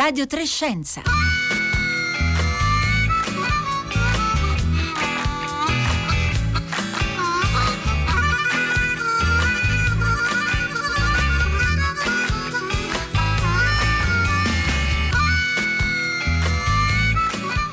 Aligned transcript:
Radio 0.00 0.26
Trescenza. 0.26 1.02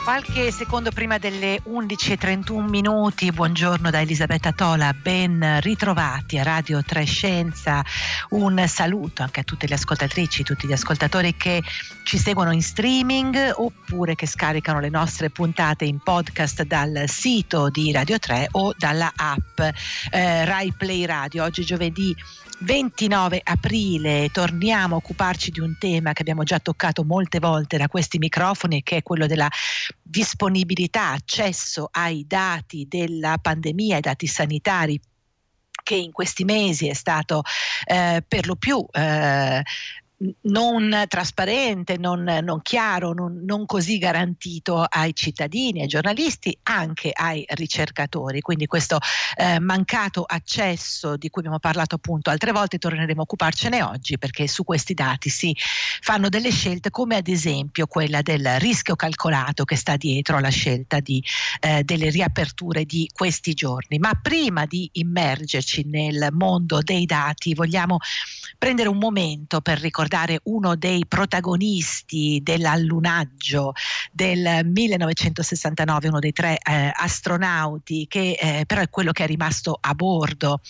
Qualche 0.08 0.52
secondo 0.54 0.90
prima 0.90 1.18
delle 1.18 1.60
11.31 1.66 2.70
minuti, 2.70 3.30
buongiorno 3.30 3.90
da 3.90 4.00
Elisabetta 4.00 4.54
Tola, 4.54 4.94
ben 4.94 5.60
ritrovati 5.60 6.38
a 6.38 6.44
Radio 6.44 6.82
Trescenza, 6.82 7.84
un 8.30 8.64
saluto 8.70 9.24
anche 9.24 9.42
a 9.42 9.44
tutte 9.44 9.68
le 9.68 9.74
ascoltatrici, 9.74 10.44
tutti 10.44 10.66
gli 10.66 10.72
ascoltatori 10.72 11.36
che 11.36 11.62
ci 12.04 12.18
seguono 12.18 12.54
in 12.54 12.62
streaming 12.62 13.52
oppure 13.56 14.16
che 14.16 14.28
scaricano 14.28 14.80
le 14.80 14.88
nostre 14.88 15.30
puntate 15.30 15.84
in 15.84 16.00
podcast 16.00 16.64
dal 16.64 17.04
sito 17.08 17.70
di 17.70 17.92
Radio 17.92 18.18
3 18.18 18.48
o 18.52 18.74
dalla 18.78 19.12
app 19.14 19.60
eh, 19.60 20.46
Rai 20.46 20.72
Play 20.72 21.04
Radio. 21.04 21.44
Oggi 21.44 21.66
giovedì 21.66 22.16
29 22.60 23.42
aprile 23.44 24.30
torniamo 24.32 24.96
a 24.96 24.98
occuparci 24.98 25.52
di 25.52 25.60
un 25.60 25.78
tema 25.78 26.14
che 26.14 26.22
abbiamo 26.22 26.44
già 26.44 26.60
toccato 26.60 27.04
molte 27.04 27.40
volte 27.40 27.78
da 27.78 27.88
questi 27.88 28.18
microfoni 28.18 28.82
che 28.82 28.98
è 28.98 29.04
quello 29.04 29.28
della 29.28 29.50
disponibilità, 30.02 31.12
accesso 31.12 31.88
ai 31.92 32.26
dati 32.28 32.88
della 32.90 33.38
pandemia, 33.40 33.96
ai 33.96 34.02
dati 34.02 34.26
sanitari 34.26 35.00
che 35.84 35.96
in 35.96 36.12
questi 36.12 36.44
mesi 36.44 36.88
è 36.88 36.94
stato 36.94 37.44
eh, 37.86 38.24
per 38.28 38.48
lo 38.48 38.56
più 38.56 38.84
eh, 38.92 39.62
non 40.42 41.06
trasparente, 41.08 41.98
non, 41.98 42.24
non 42.24 42.62
chiaro, 42.62 43.14
non, 43.14 43.42
non, 43.44 43.66
così 43.66 44.00
garantito 44.00 44.84
ai 44.84 45.14
cittadini, 45.14 45.82
ai 45.82 45.88
giornalisti, 45.88 46.58
anche 46.64 47.12
ai 47.14 47.46
ricercatori. 47.50 48.42
Quindi 48.42 48.66
questo 48.66 48.98
eh, 49.36 49.60
mancato 49.60 50.24
accesso 50.24 51.18
di 51.18 51.30
cui 51.30 51.42
abbiamo 51.42 51.60
parlato 51.60 51.96
appunto 51.96 52.32
altre 52.32 52.52
volte, 52.52 52.80
torneremo 52.80 53.20
a 53.20 53.24
occuparcene 53.24 53.84
oggi 53.84 54.18
perché 54.18 54.48
su 54.48 54.64
questi 54.64 54.94
dati 54.94 55.30
si 55.30 55.56
fanno 56.02 56.30
delle 56.30 56.52
scelte 56.52 56.90
come 56.90 57.18
ad 57.18 57.28
esempio 57.28 57.86
quella 57.86 58.22
del 58.22 58.60
rischio 58.60 58.96
calcolato 58.96 59.66
che 59.66 59.76
sta 59.76 59.98
dietro 59.98 60.38
alla 60.38 60.50
scelta 60.50 61.00
di, 61.00 61.24
eh, 61.60 61.84
delle 61.84 62.10
riaperture 62.10 62.86
di 62.86 63.08
questi 63.14 63.54
giorni. 63.54 64.00
Ma 64.00 64.14
prima 64.20 64.66
di 64.66 64.90
immergerci 64.94 65.86
nel 65.86 66.30
mondo 66.32 66.80
dei 66.82 67.06
dati 67.06 67.54
vogliamo 67.54 67.98
prendere 68.58 68.90
un 68.90 68.98
momento 68.98 69.62
per 69.62 69.80
ricordare 69.80 70.06
ricordare 70.08 70.40
uno 70.44 70.76
dei 70.76 71.06
protagonisti 71.06 72.40
dell'allunaggio 72.42 73.74
del 74.12 74.62
1969, 74.64 76.08
uno 76.08 76.20
dei 76.20 76.32
tre 76.32 76.58
eh, 76.58 76.92
astronauti 76.96 78.08
che 78.08 78.38
eh, 78.40 78.64
però 78.66 78.82
è 78.82 78.90
quello 78.90 79.12
che 79.12 79.26
è 79.26 79.28
rimasto 79.28 79.78
a 79.80 79.94
bordo 79.94 80.62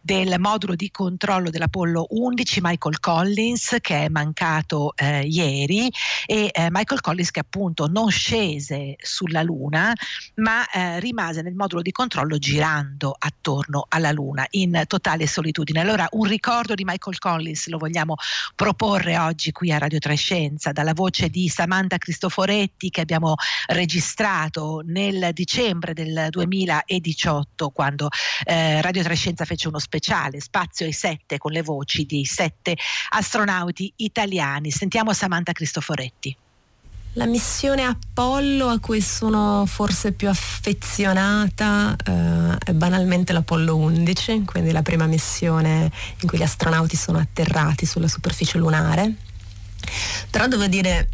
del 0.00 0.36
modulo 0.38 0.76
di 0.76 0.90
controllo 0.90 1.50
dell'Apollo 1.50 2.06
11, 2.10 2.60
Michael 2.62 3.00
Collins, 3.00 3.76
che 3.80 4.04
è 4.04 4.08
mancato 4.08 4.94
eh, 4.96 5.26
ieri 5.26 5.90
e 6.26 6.50
eh, 6.52 6.68
Michael 6.70 7.00
Collins 7.00 7.32
che 7.32 7.40
appunto 7.40 7.88
non 7.88 8.10
scese 8.10 8.96
sulla 9.00 9.42
Luna 9.42 9.92
ma 10.36 10.68
eh, 10.70 11.00
rimase 11.00 11.42
nel 11.42 11.54
modulo 11.54 11.82
di 11.82 11.90
controllo 11.90 12.38
girando 12.38 13.14
attorno 13.18 13.86
alla 13.88 14.12
Luna 14.12 14.46
in 14.50 14.84
totale 14.86 15.26
solitudine. 15.26 15.80
Allora 15.80 16.06
un 16.12 16.26
ricordo 16.26 16.74
di 16.74 16.84
Michael 16.84 17.18
Collins 17.18 17.66
lo 17.68 17.78
vogliamo 17.78 18.14
proporre 18.54 18.82
proporre 18.84 19.16
oggi 19.16 19.50
qui 19.50 19.72
a 19.72 19.78
Radio 19.78 19.98
Trescenza 19.98 20.70
dalla 20.70 20.92
voce 20.92 21.30
di 21.30 21.48
Samantha 21.48 21.96
Cristoforetti 21.96 22.90
che 22.90 23.00
abbiamo 23.00 23.34
registrato 23.68 24.82
nel 24.84 25.30
dicembre 25.32 25.94
del 25.94 26.26
2018 26.28 27.70
quando 27.70 28.08
eh, 28.44 28.82
Radio 28.82 29.02
Trescenza 29.02 29.46
fece 29.46 29.68
uno 29.68 29.78
speciale 29.78 30.38
Spazio 30.38 30.84
ai 30.84 30.92
sette 30.92 31.38
con 31.38 31.52
le 31.52 31.62
voci 31.62 32.04
di 32.04 32.26
sette 32.26 32.76
astronauti 33.12 33.90
italiani. 33.96 34.70
Sentiamo 34.70 35.14
Samantha 35.14 35.52
Cristoforetti. 35.52 36.43
La 37.16 37.26
missione 37.26 37.84
Apollo 37.84 38.66
a 38.66 38.80
cui 38.80 39.00
sono 39.00 39.64
forse 39.66 40.10
più 40.10 40.28
affezionata 40.28 41.94
eh, 42.04 42.58
è 42.58 42.72
banalmente 42.72 43.32
l'Apollo 43.32 43.76
11, 43.76 44.42
quindi 44.44 44.72
la 44.72 44.82
prima 44.82 45.06
missione 45.06 45.92
in 46.20 46.28
cui 46.28 46.38
gli 46.38 46.42
astronauti 46.42 46.96
sono 46.96 47.18
atterrati 47.18 47.86
sulla 47.86 48.08
superficie 48.08 48.58
lunare. 48.58 49.14
Però 50.28 50.48
devo 50.48 50.66
dire 50.66 51.08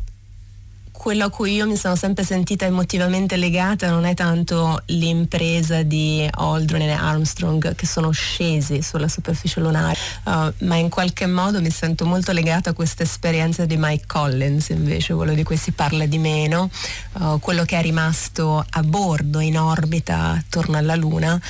quello 1.01 1.25
a 1.25 1.31
cui 1.31 1.55
io 1.55 1.67
mi 1.67 1.79
sono 1.79 1.97
sempre 1.97 2.25
sentita 2.25 2.67
emotivamente 2.67 3.37
legata 3.37 3.89
non 3.89 4.05
è 4.05 4.13
tanto 4.13 4.83
l'impresa 4.89 5.83
di 5.83 6.29
Aldrin 6.31 6.83
e 6.83 6.93
Armstrong 6.93 7.75
che 7.75 7.87
sono 7.87 8.11
scesi 8.11 8.83
sulla 8.83 9.09
superficie 9.09 9.61
lunare, 9.61 9.97
uh, 10.25 10.53
ma 10.67 10.77
in 10.77 10.91
qualche 10.91 11.25
modo 11.25 11.63
mi 11.63 11.71
sento 11.71 12.05
molto 12.05 12.33
legata 12.33 12.69
a 12.69 12.73
questa 12.75 13.03
esperienza 13.03 13.65
di 13.65 13.79
Mike 13.79 14.05
Collins, 14.07 14.69
invece 14.69 15.15
quello 15.15 15.33
di 15.33 15.43
cui 15.43 15.57
si 15.57 15.73
parla 15.73 16.05
di 16.05 16.19
meno, 16.19 16.69
uh, 17.15 17.41
quello 17.41 17.65
che 17.65 17.79
è 17.79 17.81
rimasto 17.81 18.63
a 18.69 18.83
bordo 18.83 19.41
in 19.41 19.59
orbita 19.59 20.33
attorno 20.33 20.77
alla 20.77 20.97
Luna. 20.97 21.41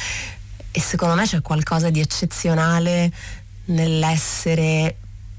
E 0.70 0.80
secondo 0.80 1.16
me 1.16 1.24
c'è 1.26 1.42
qualcosa 1.42 1.90
di 1.90 1.98
eccezionale 1.98 3.10
nell'essere 3.64 4.94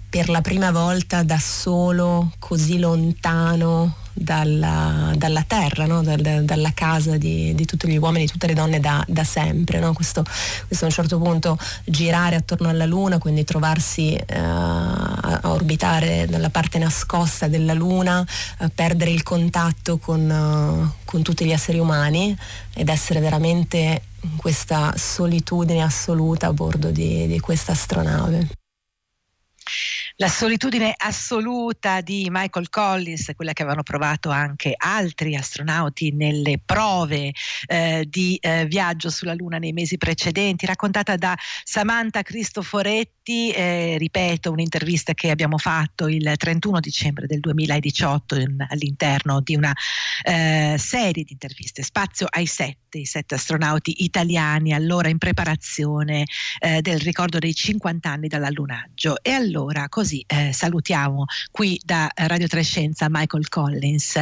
per 0.09 0.27
la 0.27 0.41
prima 0.41 0.71
volta 0.71 1.23
da 1.23 1.39
solo, 1.39 2.33
così 2.39 2.77
lontano 2.77 3.99
dalla, 4.13 5.13
dalla 5.15 5.43
terra, 5.43 5.85
no? 5.85 6.01
da, 6.01 6.15
da, 6.15 6.41
dalla 6.41 6.71
casa 6.73 7.17
di, 7.17 7.53
di, 7.55 7.65
tutti 7.65 7.87
gli 7.87 7.97
uomini, 7.97 8.25
di 8.25 8.31
tutte 8.31 8.47
le 8.47 8.53
donne 8.53 8.79
da, 8.79 9.03
da 9.07 9.23
sempre. 9.23 9.79
No? 9.79 9.93
Questo, 9.93 10.23
questo, 10.67 10.85
a 10.85 10.87
un 10.87 10.93
certo 10.93 11.17
punto 11.19 11.57
girare 11.85 12.35
attorno 12.35 12.69
alla 12.69 12.85
Luna, 12.85 13.17
quindi 13.17 13.43
trovarsi 13.43 14.13
uh, 14.15 14.33
a 14.35 15.39
orbitare 15.43 16.27
dalla 16.27 16.49
parte 16.49 16.77
nascosta 16.77 17.47
della 17.47 17.73
Luna, 17.73 18.25
uh, 18.59 18.67
perdere 18.73 19.11
il 19.11 19.23
contatto 19.23 19.97
con, 19.97 20.29
uh, 20.29 21.03
con 21.05 21.21
tutti 21.21 21.45
gli 21.45 21.51
esseri 21.51 21.79
umani 21.79 22.37
ed 22.73 22.89
essere 22.89 23.19
veramente 23.19 24.01
in 24.21 24.35
questa 24.35 24.93
solitudine 24.95 25.81
assoluta 25.81 26.47
a 26.47 26.53
bordo 26.53 26.91
di, 26.91 27.27
di 27.27 27.39
questa 27.39 27.71
astronave. 27.71 28.47
La 30.21 30.27
solitudine 30.27 30.93
assoluta 30.95 31.99
di 32.01 32.27
Michael 32.29 32.69
Collins, 32.69 33.31
quella 33.35 33.53
che 33.53 33.63
avevano 33.63 33.81
provato 33.81 34.29
anche 34.29 34.75
altri 34.77 35.35
astronauti 35.35 36.11
nelle 36.11 36.61
prove 36.63 37.31
eh, 37.65 38.05
di 38.07 38.37
eh, 38.39 38.67
viaggio 38.67 39.09
sulla 39.09 39.33
Luna 39.33 39.57
nei 39.57 39.73
mesi 39.73 39.97
precedenti, 39.97 40.67
raccontata 40.67 41.15
da 41.15 41.35
Samantha 41.63 42.21
Cristoforetti, 42.21 43.20
eh, 43.23 43.97
ripeto, 43.99 44.51
un'intervista 44.51 45.13
che 45.13 45.29
abbiamo 45.29 45.57
fatto 45.57 46.07
il 46.07 46.33
31 46.35 46.79
dicembre 46.79 47.27
del 47.27 47.39
2018 47.39 48.35
in, 48.35 48.65
all'interno 48.67 49.41
di 49.41 49.55
una 49.55 49.73
eh, 50.23 50.75
serie 50.79 51.23
di 51.23 51.31
interviste, 51.31 51.83
Spazio 51.83 52.25
ai 52.29 52.47
sette, 52.47 52.97
i 52.97 53.05
sette 53.05 53.35
astronauti 53.35 54.03
italiani 54.03 54.73
allora 54.73 55.07
in 55.07 55.19
preparazione 55.19 56.25
eh, 56.59 56.81
del 56.81 56.99
ricordo 56.99 57.37
dei 57.37 57.53
50 57.53 58.09
anni 58.09 58.27
dall'allunaggio. 58.27 59.21
E 59.21 59.31
allora 59.31 59.87
così 59.87 60.23
eh, 60.25 60.51
salutiamo 60.51 61.25
qui 61.51 61.79
da 61.83 62.09
Radio 62.13 62.47
Trescenza 62.47 63.07
Michael 63.07 63.49
Collins 63.49 64.19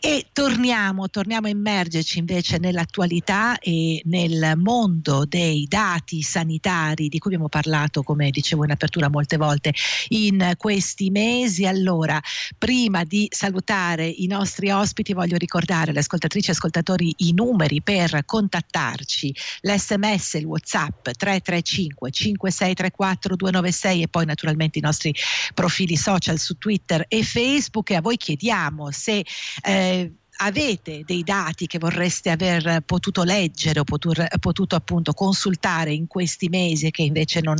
e 0.00 0.26
torniamo, 0.32 1.08
torniamo 1.08 1.46
a 1.46 1.50
immergerci 1.50 2.18
invece 2.18 2.58
nell'attualità 2.58 3.58
e 3.58 4.02
nel 4.04 4.52
mondo 4.56 5.24
dei 5.24 5.66
dati 5.66 6.20
sanitari 6.20 7.08
di 7.08 7.18
cui 7.18 7.32
abbiamo 7.32 7.48
parlato, 7.48 8.02
come 8.02 8.30
dicevo 8.34 8.64
in 8.64 8.72
apertura 8.72 9.08
molte 9.08 9.36
volte 9.36 9.72
in 10.08 10.54
questi 10.56 11.10
mesi. 11.10 11.66
Allora, 11.66 12.20
prima 12.58 13.04
di 13.04 13.26
salutare 13.30 14.06
i 14.06 14.26
nostri 14.26 14.70
ospiti 14.70 15.12
voglio 15.12 15.36
ricordare 15.36 15.90
alle 15.90 16.00
ascoltatrici 16.00 16.50
e 16.50 16.52
ascoltatori 16.52 17.14
i 17.18 17.32
numeri 17.32 17.80
per 17.80 18.24
contattarci, 18.24 19.34
l'SMS, 19.62 20.34
il 20.34 20.44
WhatsApp 20.44 21.10
335 21.10 22.10
5634 22.10 23.36
296 23.36 24.02
e 24.02 24.08
poi 24.08 24.26
naturalmente 24.26 24.78
i 24.78 24.82
nostri 24.82 25.14
profili 25.54 25.96
social 25.96 26.38
su 26.38 26.58
Twitter 26.58 27.04
e 27.08 27.22
Facebook 27.22 27.90
e 27.90 27.94
a 27.94 28.00
voi 28.00 28.16
chiediamo 28.16 28.90
se 28.90 29.24
eh, 29.62 30.12
avete 30.36 31.02
dei 31.04 31.22
dati 31.22 31.66
che 31.66 31.78
vorreste 31.78 32.30
aver 32.30 32.82
potuto 32.84 33.22
leggere 33.22 33.80
o 33.80 33.84
potur, 33.84 34.26
potuto 34.40 34.74
appunto 34.76 35.12
consultare 35.12 35.92
in 35.92 36.06
questi 36.06 36.48
mesi 36.48 36.86
e 36.86 36.90
che 36.90 37.02
invece 37.02 37.40
non, 37.40 37.58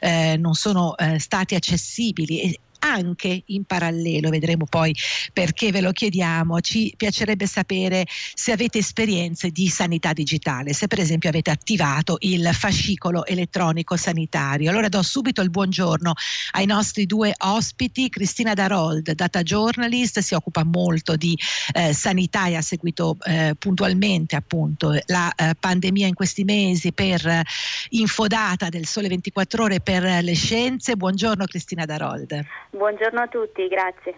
eh, 0.00 0.36
non 0.38 0.54
sono 0.54 0.96
eh, 0.96 1.18
stati 1.18 1.54
accessibili 1.54 2.58
anche 2.82 3.42
in 3.46 3.64
parallelo, 3.64 4.30
vedremo 4.30 4.66
poi 4.66 4.94
perché 5.32 5.70
ve 5.70 5.80
lo 5.80 5.92
chiediamo, 5.92 6.60
ci 6.60 6.92
piacerebbe 6.96 7.46
sapere 7.46 8.06
se 8.06 8.52
avete 8.52 8.78
esperienze 8.78 9.50
di 9.50 9.68
sanità 9.68 10.12
digitale, 10.12 10.72
se 10.72 10.88
per 10.88 10.98
esempio 10.98 11.28
avete 11.28 11.50
attivato 11.50 12.16
il 12.20 12.48
fascicolo 12.52 13.24
elettronico 13.24 13.96
sanitario. 13.96 14.70
Allora 14.70 14.88
do 14.88 15.02
subito 15.02 15.42
il 15.42 15.50
buongiorno 15.50 16.12
ai 16.52 16.66
nostri 16.66 17.06
due 17.06 17.32
ospiti, 17.38 18.08
Cristina 18.08 18.54
Darold, 18.54 19.12
data 19.12 19.42
journalist, 19.42 20.18
si 20.18 20.34
occupa 20.34 20.64
molto 20.64 21.16
di 21.16 21.38
eh, 21.74 21.92
sanità 21.92 22.46
e 22.46 22.56
ha 22.56 22.62
seguito 22.62 23.16
eh, 23.24 23.54
puntualmente 23.58 24.36
appunto 24.36 24.98
la 25.06 25.32
eh, 25.34 25.54
pandemia 25.58 26.06
in 26.06 26.14
questi 26.14 26.44
mesi 26.44 26.92
per 26.92 27.26
eh, 27.26 27.42
Infodata 27.90 28.68
del 28.68 28.86
Sole 28.86 29.08
24 29.08 29.64
ore 29.64 29.80
per 29.80 30.02
le 30.22 30.34
scienze. 30.34 30.96
Buongiorno 30.96 31.44
Cristina 31.46 31.84
Darold. 31.84 32.44
Buongiorno 32.74 33.20
a 33.20 33.26
tutti, 33.28 33.68
grazie. 33.68 34.14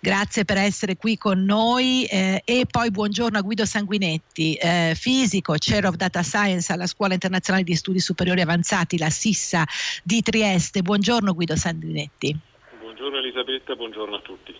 Grazie 0.00 0.44
per 0.44 0.58
essere 0.58 0.96
qui 0.96 1.16
con 1.16 1.42
noi 1.42 2.04
eh, 2.04 2.42
e 2.44 2.66
poi 2.70 2.90
buongiorno 2.90 3.38
a 3.38 3.40
Guido 3.40 3.64
Sanguinetti, 3.64 4.54
eh, 4.54 4.92
fisico, 4.94 5.54
Chair 5.56 5.86
of 5.86 5.94
Data 5.94 6.22
Science 6.22 6.70
alla 6.70 6.86
Scuola 6.86 7.14
Internazionale 7.14 7.64
di 7.64 7.74
Studi 7.74 7.98
Superiori 7.98 8.42
Avanzati, 8.42 8.98
la 8.98 9.08
SISSA 9.08 9.64
di 10.04 10.20
Trieste. 10.20 10.82
Buongiorno 10.82 11.32
Guido 11.32 11.56
Sanguinetti. 11.56 12.36
Buongiorno 12.78 13.16
Elisabetta, 13.16 13.74
buongiorno 13.74 14.16
a 14.16 14.20
tutti. 14.20 14.54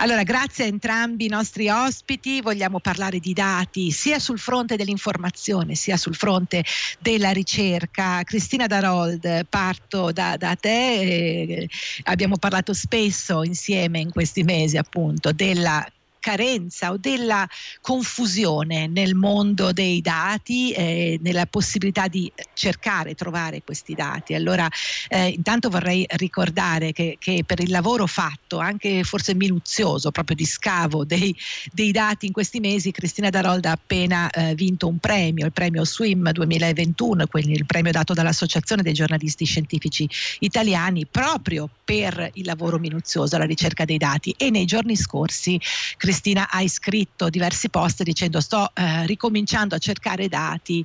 Allora, 0.00 0.22
grazie 0.22 0.62
a 0.64 0.68
entrambi 0.68 1.24
i 1.24 1.28
nostri 1.28 1.68
ospiti, 1.68 2.40
vogliamo 2.40 2.78
parlare 2.78 3.18
di 3.18 3.32
dati 3.32 3.90
sia 3.90 4.20
sul 4.20 4.38
fronte 4.38 4.76
dell'informazione 4.76 5.74
sia 5.74 5.96
sul 5.96 6.14
fronte 6.14 6.64
della 7.00 7.30
ricerca. 7.32 8.22
Cristina 8.22 8.68
Darold, 8.68 9.46
parto 9.48 10.12
da, 10.12 10.36
da 10.36 10.54
te, 10.54 11.00
eh, 11.00 11.68
abbiamo 12.04 12.36
parlato 12.36 12.74
spesso 12.74 13.42
insieme 13.42 13.98
in 13.98 14.10
questi 14.12 14.44
mesi 14.44 14.76
appunto 14.76 15.32
della 15.32 15.84
carenza 16.20 16.90
o 16.90 16.96
della 16.98 17.48
confusione 17.80 18.86
nel 18.86 19.14
mondo 19.14 19.72
dei 19.72 20.00
dati, 20.00 20.72
eh, 20.72 21.18
nella 21.22 21.46
possibilità 21.46 22.08
di 22.08 22.30
cercare, 22.54 23.14
trovare 23.14 23.62
questi 23.62 23.94
dati. 23.94 24.34
Allora, 24.34 24.68
eh, 25.08 25.28
intanto 25.28 25.70
vorrei 25.70 26.06
ricordare 26.10 26.92
che, 26.92 27.16
che, 27.18 27.44
per 27.46 27.60
il 27.60 27.70
lavoro 27.70 28.06
fatto, 28.06 28.58
anche 28.58 29.04
forse 29.04 29.34
minuzioso, 29.34 30.10
proprio 30.10 30.36
di 30.36 30.44
scavo 30.44 31.04
dei, 31.04 31.34
dei 31.72 31.92
dati 31.92 32.26
in 32.26 32.32
questi 32.32 32.60
mesi, 32.60 32.90
Cristina 32.90 33.30
Darolda 33.30 33.70
ha 33.70 33.72
appena 33.72 34.28
eh, 34.30 34.54
vinto 34.54 34.86
un 34.86 34.98
premio, 34.98 35.46
il 35.46 35.52
premio 35.52 35.84
SWIM 35.84 36.30
2021, 36.32 37.26
quindi 37.26 37.52
il 37.52 37.66
premio 37.66 37.92
dato 37.92 38.12
dall'Associazione 38.12 38.82
dei 38.82 38.92
giornalisti 38.92 39.44
scientifici 39.44 40.08
italiani, 40.40 41.06
proprio 41.06 41.68
per 41.84 42.30
il 42.34 42.44
lavoro 42.44 42.78
minuzioso, 42.78 43.38
la 43.38 43.44
ricerca 43.44 43.84
dei 43.84 43.98
dati. 43.98 44.34
E 44.36 44.50
nei 44.50 44.66
giorni 44.66 44.94
scorsi 44.94 45.58
Cristina 45.96 46.07
hai 46.50 46.68
scritto 46.68 47.28
diversi 47.28 47.68
post 47.68 48.02
dicendo 48.02 48.40
sto 48.40 48.70
eh, 48.74 49.06
ricominciando 49.06 49.74
a 49.74 49.78
cercare 49.78 50.28
dati 50.28 50.84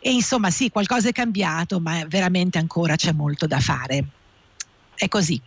e 0.00 0.12
insomma 0.12 0.50
sì, 0.50 0.68
qualcosa 0.68 1.08
è 1.08 1.12
cambiato, 1.12 1.80
ma 1.80 2.04
veramente 2.06 2.58
ancora 2.58 2.96
c'è 2.96 3.12
molto 3.12 3.46
da 3.46 3.60
fare. 3.60 4.04
È 4.94 5.08
così. 5.08 5.40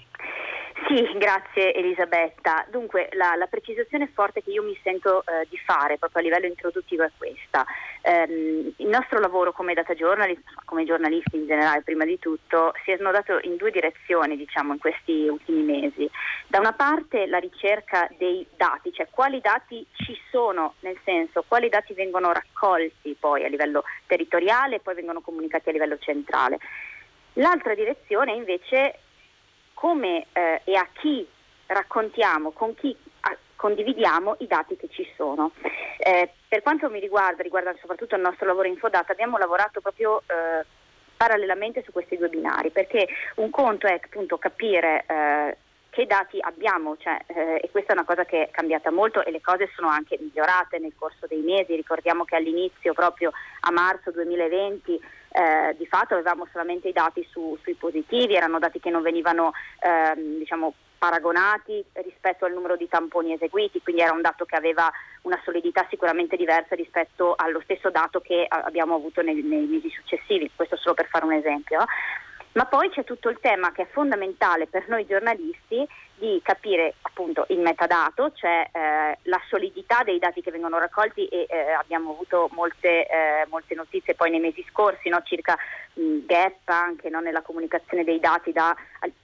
Sì, 0.87 1.05
grazie 1.17 1.73
Elisabetta. 1.73 2.65
Dunque 2.69 3.09
la, 3.11 3.35
la, 3.35 3.47
precisazione 3.47 4.09
forte 4.13 4.41
che 4.41 4.51
io 4.51 4.63
mi 4.63 4.79
sento 4.83 5.21
eh, 5.25 5.45
di 5.49 5.57
fare 5.57 5.97
proprio 5.97 6.21
a 6.21 6.23
livello 6.23 6.45
introduttivo 6.45 7.03
è 7.03 7.11
questa. 7.17 7.65
Um, 8.03 8.71
il 8.77 8.87
nostro 8.87 9.19
lavoro 9.19 9.51
come 9.51 9.73
data 9.73 9.93
journalist, 9.93 10.43
come 10.63 10.85
giornalisti 10.85 11.35
in 11.35 11.45
generale 11.45 11.81
prima 11.81 12.05
di 12.05 12.17
tutto, 12.19 12.71
si 12.85 12.91
è 12.91 12.97
snodato 12.97 13.37
in 13.41 13.57
due 13.57 13.69
direzioni 13.69 14.37
diciamo 14.37 14.71
in 14.71 14.79
questi 14.79 15.27
ultimi 15.27 15.61
mesi. 15.61 16.09
Da 16.47 16.59
una 16.59 16.71
parte 16.71 17.27
la 17.27 17.39
ricerca 17.39 18.07
dei 18.17 18.47
dati, 18.55 18.93
cioè 18.93 19.09
quali 19.11 19.41
dati 19.41 19.85
ci 19.91 20.17
sono, 20.31 20.75
nel 20.79 20.97
senso 21.03 21.43
quali 21.45 21.67
dati 21.67 21.93
vengono 21.95 22.31
raccolti 22.31 23.13
poi 23.19 23.43
a 23.43 23.49
livello 23.49 23.83
territoriale 24.05 24.75
e 24.75 24.79
poi 24.79 24.95
vengono 24.95 25.19
comunicati 25.19 25.67
a 25.67 25.73
livello 25.73 25.97
centrale. 25.97 26.59
L'altra 27.33 27.75
direzione 27.75 28.31
invece 28.31 28.99
come 29.77 30.25
eh, 30.33 30.61
e 30.63 30.75
a 30.75 30.87
chi 30.91 31.27
raccontiamo, 31.67 32.49
con 32.49 32.73
chi 32.73 32.95
a, 33.21 33.37
condividiamo 33.55 34.37
i 34.39 34.47
dati 34.47 34.75
che 34.75 34.89
ci 34.89 35.07
sono. 35.15 35.51
Eh, 35.99 36.31
per 36.47 36.63
quanto 36.63 36.89
mi 36.89 36.99
riguarda, 36.99 37.43
riguarda 37.43 37.75
soprattutto 37.79 38.15
il 38.15 38.21
nostro 38.21 38.47
lavoro 38.47 38.67
in 38.67 38.77
Fodata, 38.77 39.11
abbiamo 39.11 39.37
lavorato 39.37 39.79
proprio 39.79 40.23
eh, 40.25 40.65
parallelamente 41.15 41.83
su 41.83 41.91
questi 41.91 42.17
due 42.17 42.29
binari, 42.29 42.71
perché 42.71 43.07
un 43.35 43.51
conto 43.51 43.85
è 43.85 43.99
appunto 44.01 44.39
capire 44.39 45.05
eh, 45.07 45.57
che 45.91 46.07
dati 46.07 46.39
abbiamo, 46.39 46.97
cioè, 46.97 47.17
eh, 47.27 47.59
e 47.63 47.69
questa 47.69 47.91
è 47.91 47.95
una 47.95 48.05
cosa 48.05 48.25
che 48.25 48.45
è 48.45 48.51
cambiata 48.51 48.91
molto 48.91 49.23
e 49.23 49.29
le 49.29 49.41
cose 49.41 49.69
sono 49.75 49.89
anche 49.89 50.17
migliorate 50.19 50.79
nel 50.79 50.93
corso 50.97 51.27
dei 51.27 51.41
mesi, 51.41 51.75
ricordiamo 51.75 52.23
che 52.23 52.35
all'inizio, 52.35 52.93
proprio 52.93 53.31
a 53.61 53.71
marzo 53.71 54.09
2020, 54.09 54.99
eh, 55.37 55.75
di 55.77 55.85
fatto 55.85 56.15
avevamo 56.15 56.47
solamente 56.51 56.87
i 56.87 56.93
dati 56.93 57.25
su, 57.29 57.55
sui 57.61 57.75
positivi, 57.75 58.33
erano 58.33 58.57
dati 58.57 58.79
che 58.79 58.89
non 58.89 59.03
venivano 59.03 59.51
ehm, 59.79 60.39
diciamo, 60.39 60.73
paragonati 60.97 61.85
rispetto 61.93 62.45
al 62.45 62.53
numero 62.53 62.75
di 62.75 62.87
tamponi 62.87 63.33
eseguiti, 63.33 63.81
quindi 63.83 64.01
era 64.01 64.13
un 64.13 64.21
dato 64.21 64.45
che 64.45 64.55
aveva 64.55 64.91
una 65.21 65.39
solidità 65.43 65.85
sicuramente 65.89 66.35
diversa 66.37 66.73
rispetto 66.73 67.35
allo 67.37 67.61
stesso 67.61 67.91
dato 67.91 68.19
che 68.19 68.47
abbiamo 68.49 68.95
avuto 68.95 69.21
nei, 69.21 69.43
nei 69.43 69.67
mesi 69.67 69.89
successivi, 69.91 70.49
questo 70.55 70.75
solo 70.75 70.95
per 70.95 71.07
fare 71.07 71.25
un 71.25 71.33
esempio. 71.33 71.85
Ma 72.57 72.65
poi 72.65 72.89
c'è 72.89 73.03
tutto 73.03 73.29
il 73.29 73.37
tema 73.39 73.71
che 73.71 73.83
è 73.83 73.87
fondamentale 73.91 74.65
per 74.65 74.89
noi 74.89 75.05
giornalisti 75.05 75.87
di 76.15 76.41
capire 76.43 76.95
appunto 77.03 77.45
il 77.49 77.59
metadato, 77.59 78.31
cioè 78.33 78.67
eh, 78.71 79.17
la 79.21 79.39
solidità 79.47 80.01
dei 80.03 80.17
dati 80.17 80.41
che 80.41 80.49
vengono 80.49 80.79
raccolti 80.79 81.27
e 81.27 81.45
eh, 81.47 81.71
abbiamo 81.73 82.13
avuto 82.13 82.49
molte, 82.53 83.05
eh, 83.05 83.45
molte, 83.49 83.75
notizie 83.75 84.15
poi 84.15 84.31
nei 84.31 84.39
mesi 84.39 84.65
scorsi 84.71 85.07
no, 85.07 85.21
circa 85.23 85.55
mh, 85.93 86.25
gap 86.25 86.61
anche 86.65 87.09
no, 87.09 87.19
nella 87.19 87.43
comunicazione 87.43 88.03
dei 88.03 88.19
dati 88.19 88.51
da, 88.51 88.75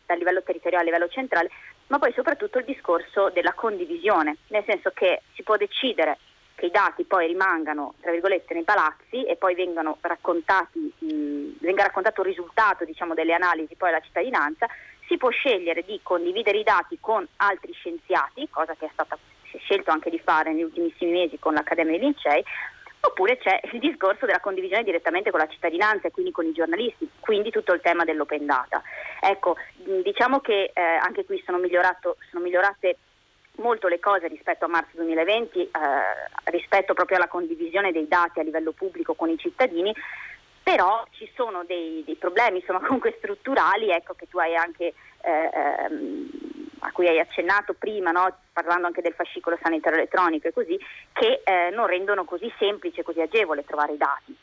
da 0.05 0.13
livello 0.13 0.43
territoriale 0.43 0.83
a 0.83 0.91
livello 0.91 1.09
centrale, 1.09 1.49
ma 1.87 1.97
poi 1.97 2.13
soprattutto 2.13 2.59
il 2.59 2.65
discorso 2.65 3.31
della 3.31 3.53
condivisione, 3.53 4.37
nel 4.49 4.63
senso 4.67 4.91
che 4.93 5.23
si 5.33 5.41
può 5.41 5.57
decidere 5.57 6.19
che 6.63 6.67
i 6.67 6.71
dati 6.71 7.03
poi 7.03 7.27
rimangano 7.27 7.95
tra 7.99 8.11
virgolette 8.11 8.53
nei 8.53 8.63
palazzi 8.63 9.25
e 9.25 9.35
poi 9.35 9.53
vengano 9.53 9.97
raccontati, 9.99 10.93
mh, 10.97 11.57
venga 11.59 11.83
raccontato 11.83 12.21
il 12.21 12.27
risultato 12.27 12.85
diciamo, 12.85 13.13
delle 13.13 13.33
analisi 13.33 13.75
poi 13.75 13.89
alla 13.89 13.99
cittadinanza, 13.99 14.67
si 15.07 15.17
può 15.17 15.29
scegliere 15.29 15.83
di 15.83 15.99
condividere 16.01 16.59
i 16.59 16.63
dati 16.63 16.97
con 17.01 17.27
altri 17.37 17.73
scienziati, 17.73 18.47
cosa 18.49 18.75
che 18.75 18.85
è 18.85 18.89
stata 18.93 19.17
scelto 19.57 19.91
anche 19.91 20.09
di 20.09 20.19
fare 20.19 20.53
negli 20.53 20.63
ultimissimi 20.63 21.11
mesi 21.11 21.37
con 21.37 21.53
l'Accademia 21.53 21.97
dei 21.97 21.99
Lincei, 21.99 22.43
oppure 23.01 23.37
c'è 23.37 23.59
il 23.73 23.79
discorso 23.79 24.25
della 24.25 24.39
condivisione 24.39 24.83
direttamente 24.83 25.31
con 25.31 25.41
la 25.41 25.47
cittadinanza 25.47 26.07
e 26.07 26.11
quindi 26.11 26.31
con 26.31 26.45
i 26.45 26.53
giornalisti, 26.53 27.09
quindi 27.19 27.51
tutto 27.51 27.73
il 27.73 27.81
tema 27.81 28.05
dell'open 28.05 28.45
data. 28.45 28.81
Ecco, 29.19 29.57
diciamo 30.01 30.39
che 30.39 30.71
eh, 30.73 30.81
anche 30.81 31.25
qui 31.25 31.43
sono, 31.45 31.59
sono 32.29 32.43
migliorate 32.43 32.97
molto 33.57 33.87
le 33.87 33.99
cose 33.99 34.27
rispetto 34.27 34.65
a 34.65 34.67
marzo 34.67 34.95
2020, 34.95 35.59
eh, 35.59 35.69
rispetto 36.45 36.93
proprio 36.93 37.17
alla 37.17 37.27
condivisione 37.27 37.91
dei 37.91 38.07
dati 38.07 38.39
a 38.39 38.43
livello 38.43 38.71
pubblico 38.71 39.13
con 39.13 39.29
i 39.29 39.37
cittadini, 39.37 39.93
però 40.63 41.05
ci 41.11 41.29
sono 41.35 41.63
dei, 41.65 42.03
dei 42.05 42.15
problemi 42.15 42.59
insomma, 42.59 42.79
comunque 42.85 43.15
strutturali 43.17 43.89
ecco, 43.89 44.15
anche, 44.57 44.93
eh, 45.21 45.49
ehm, 45.53 46.29
a 46.79 46.91
cui 46.91 47.07
hai 47.07 47.19
accennato 47.19 47.73
prima, 47.73 48.11
no? 48.11 48.35
parlando 48.51 48.87
anche 48.87 49.01
del 49.01 49.13
fascicolo 49.13 49.57
sanitario 49.61 49.99
elettronico 49.99 50.47
e 50.47 50.53
così, 50.53 50.79
che 51.11 51.41
eh, 51.43 51.69
non 51.71 51.87
rendono 51.87 52.23
così 52.23 52.51
semplice, 52.57 53.03
così 53.03 53.21
agevole 53.21 53.65
trovare 53.65 53.93
i 53.93 53.97
dati. 53.97 54.37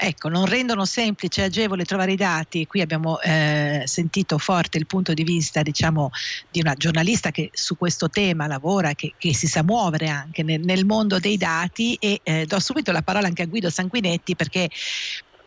Ecco, 0.00 0.28
non 0.28 0.46
rendono 0.46 0.84
semplice 0.84 1.40
e 1.40 1.44
agevole 1.46 1.84
trovare 1.84 2.12
i 2.12 2.16
dati. 2.16 2.68
Qui 2.68 2.80
abbiamo 2.80 3.20
eh, 3.20 3.82
sentito 3.84 4.38
forte 4.38 4.78
il 4.78 4.86
punto 4.86 5.12
di 5.12 5.24
vista, 5.24 5.62
diciamo, 5.62 6.10
di 6.52 6.60
una 6.60 6.74
giornalista 6.74 7.32
che 7.32 7.50
su 7.52 7.76
questo 7.76 8.08
tema 8.08 8.46
lavora, 8.46 8.94
che, 8.94 9.14
che 9.18 9.34
si 9.34 9.48
sa 9.48 9.64
muovere 9.64 10.06
anche 10.06 10.44
nel, 10.44 10.60
nel 10.60 10.84
mondo 10.84 11.18
dei 11.18 11.36
dati 11.36 11.96
e 11.98 12.20
eh, 12.22 12.46
do 12.46 12.60
subito 12.60 12.92
la 12.92 13.02
parola 13.02 13.26
anche 13.26 13.42
a 13.42 13.46
Guido 13.46 13.70
Sanguinetti 13.70 14.36
perché 14.36 14.70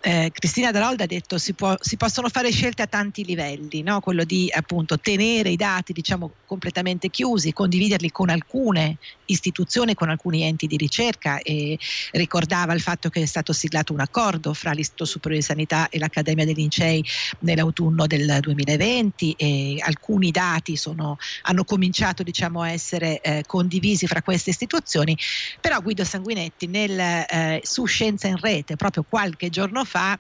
eh, 0.02 0.32
Cristina 0.34 0.72
Darolda 0.72 1.04
ha 1.04 1.08
detto 1.08 1.38
si, 1.38 1.54
può, 1.54 1.76
si 1.80 1.96
possono 1.96 2.28
fare 2.30 2.52
scelte 2.52 2.82
a 2.82 2.88
tanti 2.88 3.24
livelli, 3.24 3.84
no? 3.84 4.00
quello 4.00 4.24
di 4.24 4.52
appunto 4.52 5.00
tenere 5.00 5.50
i 5.50 5.56
dati 5.56 5.94
diciamo, 5.94 6.32
completamente 6.46 7.10
chiusi, 7.10 7.54
condividerli 7.54 8.12
con 8.12 8.30
alcune 8.30 8.98
istituzioni, 9.26 9.94
con 9.94 10.10
alcuni 10.10 10.44
enti 10.44 10.68
di 10.68 10.76
ricerca 10.76 11.40
e 11.40 11.78
ricordava 12.12 12.74
il 12.74 12.82
fatto 12.82 13.10
che 13.10 13.22
è 13.22 13.26
stato 13.26 13.54
siglato 13.54 13.94
un 13.94 14.00
accordo 14.00 14.54
fra 14.54 14.72
l'Istituto 14.72 15.06
Superiore 15.06 15.42
di 15.44 15.48
Sanità 15.48 15.90
e 15.90 16.00
l'Accademia 16.00 16.46
dei 16.46 16.56
Lincei 16.56 17.06
nell'autunno 17.40 18.08
del 18.08 18.40
2020 18.42 19.36
e 19.38 19.78
alcuni 19.80 20.32
dati 20.32 20.76
sono, 20.76 21.18
hanno 21.44 21.64
cominciato 21.64 22.24
diciamo, 22.24 22.62
a 22.62 22.72
essere 22.72 23.22
eh, 23.22 23.44
condivisi 23.46 24.08
fra 24.08 24.22
queste 24.22 24.50
istituzioni, 24.50 25.16
però 25.60 25.80
Guido 25.80 26.04
Sanguinetti 26.04 26.68
nel, 26.68 27.00
eh, 27.00 27.62
su 27.64 27.86
Scienza 27.86 28.28
in 28.28 28.38
Rete 28.38 28.76
proprio 28.76 29.06
qualche 29.08 29.50
giorno 29.50 29.86
fa 29.86 29.91
fa 29.92 30.18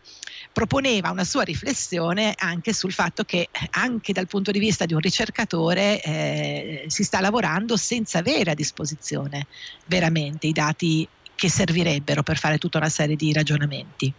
proponeva 0.51 1.11
una 1.11 1.23
sua 1.23 1.43
riflessione 1.43 2.33
anche 2.37 2.73
sul 2.73 2.91
fatto 2.91 3.23
che 3.23 3.47
anche 3.71 4.11
dal 4.11 4.27
punto 4.27 4.51
di 4.51 4.59
vista 4.59 4.85
di 4.85 4.93
un 4.93 4.99
ricercatore 4.99 6.01
eh, 6.01 6.83
si 6.87 7.03
sta 7.03 7.21
lavorando 7.21 7.77
senza 7.77 8.19
avere 8.19 8.51
a 8.51 8.55
disposizione 8.55 9.47
veramente 9.85 10.47
i 10.47 10.51
dati 10.51 11.07
che 11.35 11.49
servirebbero 11.49 12.21
per 12.21 12.37
fare 12.37 12.57
tutta 12.57 12.77
una 12.77 12.89
serie 12.89 13.15
di 13.15 13.31
ragionamenti. 13.33 14.13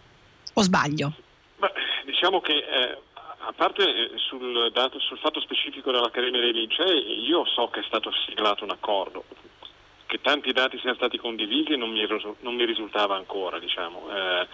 O 0.55 0.61
sbaglio? 0.61 1.13
Beh, 1.57 1.71
diciamo 2.05 2.41
che 2.41 2.53
eh, 2.53 2.97
a 3.45 3.53
parte 3.55 3.83
eh, 3.83 4.11
sul, 4.15 4.71
dato, 4.73 4.99
sul, 4.99 5.19
fatto 5.19 5.39
specifico 5.39 5.91
dell'Accademia 5.91 6.41
dei 6.41 6.53
Lincei, 6.53 7.25
io 7.27 7.45
so 7.45 7.69
che 7.69 7.79
è 7.79 7.83
stato 7.83 8.11
siglato 8.25 8.63
un 8.63 8.71
accordo. 8.71 9.23
Che 10.05 10.19
tanti 10.21 10.51
dati 10.51 10.77
siano 10.79 10.95
stati 10.95 11.17
condivisi 11.17 11.75
non 11.75 11.91
mi, 11.91 12.05
non 12.41 12.55
mi 12.55 12.65
risultava 12.65 13.15
ancora, 13.15 13.59
diciamo. 13.59 14.09
Eh, 14.09 14.47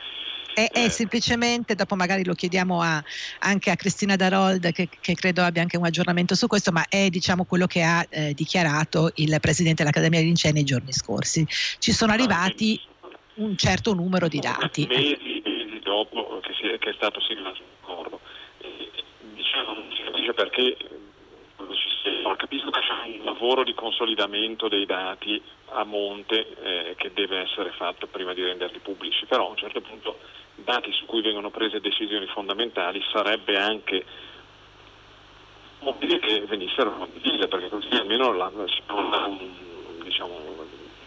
è, 0.66 0.70
è, 0.72 0.86
eh. 0.86 0.90
semplicemente, 0.90 1.76
dopo 1.76 1.96
magari 1.96 2.26
lo 2.26 2.34
chiediamo 2.34 2.82
a, 2.82 3.04
anche 3.40 3.72
a 3.72 3.76
Cristina 3.76 4.16
Darold 4.16 4.72
che, 4.72 4.90
che, 5.00 5.14
credo 5.14 5.42
abbia 5.42 5.62
anche 5.62 5.78
un 5.78 5.86
aggiornamento 5.86 6.36
su 6.36 6.48
questo, 6.48 6.72
ma 6.72 6.86
è 6.90 7.10
diciamo 7.10 7.46
quello 7.46 7.66
che 7.66 7.82
ha 7.82 8.06
eh, 8.10 8.34
dichiarato 8.34 9.12
il 9.16 9.38
Presidente 9.40 9.84
dell'Accademia 9.84 10.20
dei 10.20 10.28
Lincei 10.28 10.52
nei 10.52 10.64
giorni 10.64 10.92
scorsi. 10.92 11.46
Ci 11.48 11.92
sono 11.92 12.12
arrivati 12.12 12.80
un 13.36 13.56
certo 13.56 13.94
numero 13.94 14.28
di 14.28 14.40
dati. 14.40 14.86
Mesi, 14.88 15.42
mesi 15.44 15.80
dopo 15.82 16.40
che, 16.42 16.54
si, 16.54 16.78
che, 16.78 16.90
è 16.90 16.94
stato 16.94 17.22
siglato 17.22 17.62
l'accordo. 17.82 18.20
Diciamo, 19.34 19.74
non 19.74 19.86
si 19.96 20.04
capisce 20.04 20.34
perché 20.34 20.78
capisco 22.50 22.70
che 22.72 22.80
c'è 22.80 23.18
un 23.20 23.26
lavoro 23.26 23.64
di 23.64 23.74
consolidamento 23.74 24.68
dei 24.68 24.86
dati 24.86 25.42
a 25.72 25.84
monte 25.84 26.48
eh, 26.64 26.96
che 26.96 27.12
deve 27.14 27.42
essere 27.42 27.72
fatto 27.72 28.08
prima 28.08 28.34
di 28.34 28.42
renderli 28.42 28.80
pubblici, 28.80 29.26
però 29.26 29.48
a 29.48 29.50
un 29.50 29.58
certo 29.58 29.82
punto 29.82 30.18
dati 30.70 30.92
su 30.94 31.06
cui 31.06 31.22
vengono 31.24 31.50
prese 31.50 31.80
decisioni 31.80 32.28
fondamentali 32.28 33.02
sarebbe 33.12 33.58
anche 33.58 34.06
utile 35.80 36.20
che 36.20 36.46
venissero 36.48 36.96
condivise 36.96 37.48
perché 37.48 37.70
così 37.70 37.88
almeno 37.96 38.32
la, 38.34 38.52
si 38.68 38.82
può 38.86 39.02
diciamo, 40.04 40.38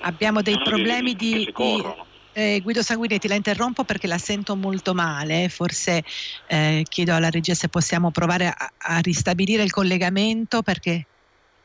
abbiamo 0.01 0.43
dei 0.43 0.59
problemi 0.59 1.15
di, 1.15 1.49
di 1.55 1.85
eh, 2.33 2.61
Guido 2.61 2.83
Sanguinetti 2.83 3.29
la 3.29 3.37
interrompo 3.37 3.85
perché 3.85 4.09
la 4.09 4.19
sento 4.19 4.57
molto 4.57 4.95
male 4.95 5.49
forse 5.49 6.03
eh, 6.49 6.85
chiedo 6.89 7.15
alla 7.15 7.31
regia 7.31 7.55
se 7.55 7.69
possiamo 7.69 8.11
provare 8.11 8.49
a, 8.49 8.73
a 8.79 8.99
ristabilire 8.99 9.63
il 9.63 9.71
collegamento 9.71 10.63
perché 10.63 11.07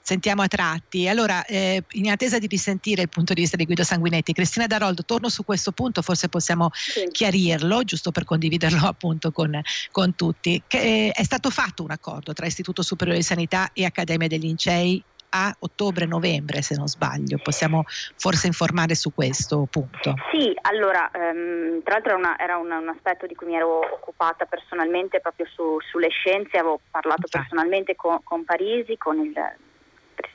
sentiamo 0.08 0.42
a 0.42 0.48
tratti. 0.48 1.10
Allora, 1.10 1.44
eh, 1.44 1.84
in 1.92 2.10
attesa 2.10 2.40
di 2.40 2.48
risentire 2.48 3.02
il 3.02 3.10
punto 3.10 3.34
di 3.34 3.42
vista 3.42 3.58
di 3.58 3.66
Guido 3.66 3.84
Sanguinetti, 3.84 4.32
Cristina 4.32 4.66
Daroldo, 4.66 5.04
torno 5.04 5.28
su 5.28 5.44
questo 5.44 5.74
punto, 5.74 6.02
forse 6.02 6.30
possiamo 6.30 6.70
sì. 6.72 7.10
chiarirlo, 7.12 7.84
giusto 7.84 8.12
per 8.12 8.24
condividerlo 8.24 8.80
appunto 8.88 9.32
con, 9.34 9.60
con 9.92 10.16
tutti. 10.16 10.64
Che, 10.66 10.80
eh, 10.80 11.12
è 11.12 11.24
stato 11.26 11.50
fatto 11.50 11.84
un 11.84 11.92
accordo 11.92 12.32
tra 12.32 12.46
Istituto 12.46 12.84
Superiore 12.84 13.20
di 13.20 13.26
Sanità 13.26 13.72
e 13.74 13.84
Accademia 13.84 14.30
degli 14.30 14.44
Lincei 14.44 15.04
a 15.30 15.54
ottobre-novembre, 15.60 16.62
se 16.62 16.76
non 16.78 16.88
sbaglio. 16.88 17.38
Possiamo 17.44 17.84
forse 18.16 18.48
informare 18.48 18.96
su 18.96 19.14
questo 19.14 19.68
punto? 19.70 20.14
Sì, 20.32 20.56
allora, 20.62 21.12
um, 21.14 21.84
tra 21.84 21.96
l'altro 21.96 22.12
era, 22.12 22.18
una, 22.18 22.40
era 22.40 22.56
un, 22.56 22.72
un, 22.72 22.88
aspetto 22.88 23.28
di 23.28 23.36
cui 23.36 23.48
mi 23.48 23.56
ero 23.56 23.80
occupata 23.80 24.46
personalmente 24.46 25.20
proprio 25.20 25.46
su, 25.48 25.80
sulle 25.82 26.08
scienze, 26.08 26.58
avevo 26.58 26.80
parlato 26.90 27.24
Infatti. 27.26 27.46
personalmente 27.46 27.96
con, 27.98 28.22
con 28.24 28.46
Parisi, 28.46 28.96
con 28.96 29.20
il 29.20 29.34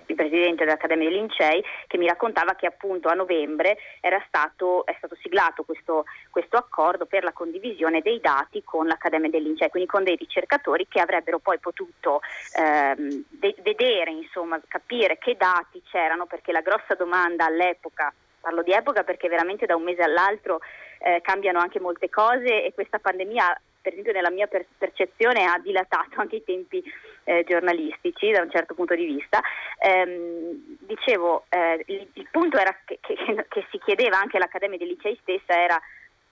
il 0.06 0.14
presidente 0.14 0.64
dell'Accademia 0.64 1.08
dei 1.08 1.18
Lincei, 1.18 1.64
che 1.86 1.98
mi 1.98 2.06
raccontava 2.06 2.54
che 2.54 2.66
appunto 2.66 3.08
a 3.08 3.14
novembre 3.14 3.78
stato, 4.26 4.86
è 4.86 4.94
stato 4.96 5.16
siglato 5.20 5.62
questo, 5.64 6.04
questo, 6.30 6.56
accordo 6.56 7.06
per 7.06 7.24
la 7.24 7.32
condivisione 7.32 8.00
dei 8.00 8.20
dati 8.20 8.62
con 8.64 8.86
l'Accademia 8.86 9.30
dei 9.30 9.42
Lincei, 9.42 9.68
quindi 9.68 9.88
con 9.88 10.04
dei 10.04 10.16
ricercatori 10.16 10.86
che 10.88 11.00
avrebbero 11.00 11.38
poi 11.38 11.58
potuto 11.58 12.20
ehm, 12.56 13.24
de- 13.28 13.54
vedere, 13.62 14.10
insomma, 14.10 14.60
capire 14.66 15.18
che 15.18 15.36
dati 15.36 15.82
c'erano, 15.90 16.26
perché 16.26 16.52
la 16.52 16.60
grossa 16.60 16.94
domanda 16.94 17.46
all'epoca, 17.46 18.12
parlo 18.40 18.62
di 18.62 18.72
epoca 18.72 19.04
perché 19.04 19.28
veramente 19.28 19.66
da 19.66 19.76
un 19.76 19.84
mese 19.84 20.02
all'altro 20.02 20.60
eh, 20.98 21.20
cambiano 21.22 21.60
anche 21.60 21.80
molte 21.80 22.08
cose 22.08 22.64
e 22.64 22.72
questa 22.74 22.98
pandemia 22.98 23.60
per 23.82 23.92
esempio 23.92 24.12
nella 24.12 24.30
mia 24.30 24.46
percezione 24.46 25.44
ha 25.44 25.58
dilatato 25.58 26.20
anche 26.20 26.36
i 26.36 26.44
tempi 26.44 26.82
eh, 27.24 27.44
giornalistici 27.46 28.30
da 28.30 28.42
un 28.42 28.50
certo 28.50 28.74
punto 28.74 28.94
di 28.94 29.04
vista. 29.04 29.40
Ehm, 29.78 30.76
dicevo, 30.80 31.44
eh, 31.48 31.82
il, 31.86 32.08
il, 32.14 32.28
punto 32.30 32.58
che, 32.84 32.98
che, 33.00 33.46
che, 33.48 33.66
si 33.70 33.78
chiedeva 33.84 34.18
anche 34.18 34.36
all'Accademia 34.36 34.78
dei 34.78 34.86
Licei 34.86 35.18
stessa 35.20 35.60
era 35.60 35.80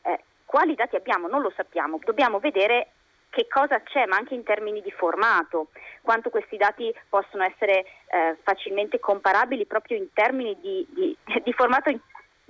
eh, 0.03 0.21
quali 0.45 0.75
dati 0.75 0.97
abbiamo, 0.97 1.29
non 1.29 1.43
lo 1.43 1.53
sappiamo, 1.55 1.99
dobbiamo 2.03 2.39
vedere 2.39 2.93
che 3.31 3.47
cosa 3.49 3.81
c'è, 3.81 4.07
ma 4.07 4.17
anche 4.17 4.35
in 4.35 4.43
termini 4.43 4.83
di 4.83 4.91
formato, 4.91 5.69
quanto 6.03 6.31
questi 6.31 6.57
dati 6.57 6.93
possono 7.09 7.45
essere 7.45 7.85
eh, 8.09 8.37
facilmente 8.43 8.99
comparabili 8.99 9.67
proprio 9.67 9.97
in 9.97 10.13
termini 10.13 10.57
di, 10.61 10.87
di, 10.91 11.17
di 11.43 11.53
formato 11.53 11.91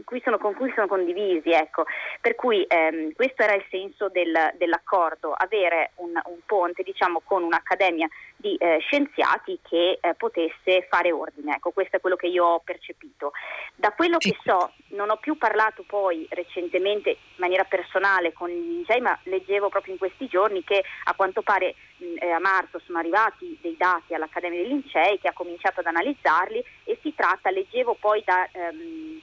cui 0.04 0.20
sono, 0.22 0.38
con 0.38 0.54
cui 0.54 0.72
sono 0.74 0.86
condivisi. 0.86 1.50
Ecco. 1.50 1.84
Per 2.20 2.34
cui 2.34 2.64
ehm, 2.66 3.12
questo 3.12 3.42
era 3.42 3.54
il 3.54 3.64
senso 3.70 4.08
del, 4.08 4.52
dell'accordo, 4.56 5.32
avere 5.32 5.92
un, 5.96 6.12
un 6.12 6.38
ponte 6.46 6.82
diciamo, 6.82 7.20
con 7.24 7.42
un'accademia 7.42 8.08
di 8.36 8.56
eh, 8.56 8.78
scienziati 8.80 9.60
che 9.62 9.98
eh, 10.00 10.14
potesse 10.14 10.86
fare 10.88 11.12
ordine. 11.12 11.56
Ecco, 11.56 11.70
questo 11.70 11.96
è 11.96 12.00
quello 12.00 12.16
che 12.16 12.26
io 12.26 12.44
ho 12.44 12.60
percepito. 12.60 13.32
Da 13.76 13.92
quello 13.92 14.18
che 14.18 14.36
so, 14.42 14.72
non 14.88 15.10
ho 15.10 15.16
più 15.16 15.36
parlato 15.36 15.84
poi 15.86 16.26
recentemente 16.30 17.10
in 17.10 17.16
maniera 17.36 17.64
personale 17.64 18.32
con 18.32 18.48
gli 18.48 18.78
licei, 18.78 19.00
ma 19.00 19.18
leggevo 19.24 19.68
proprio 19.68 19.92
in 19.92 19.98
questi 19.98 20.26
giorni 20.26 20.64
che 20.64 20.82
a 21.04 21.14
quanto 21.14 21.42
pare 21.42 21.74
mh, 21.96 22.04
eh, 22.18 22.30
a 22.30 22.38
marzo 22.38 22.78
sono 22.80 22.98
arrivati 22.98 23.58
dei 23.60 23.76
dati 23.76 24.14
all'Accademia 24.14 24.60
dei 24.60 24.68
Lincei 24.68 25.18
che 25.18 25.28
ha 25.28 25.32
cominciato 25.32 25.80
ad 25.80 25.86
analizzarli 25.86 26.64
e 26.84 26.98
si 27.02 27.14
tratta, 27.14 27.50
leggevo 27.50 27.96
poi 28.00 28.22
da... 28.24 28.48
Ehm, 28.52 29.20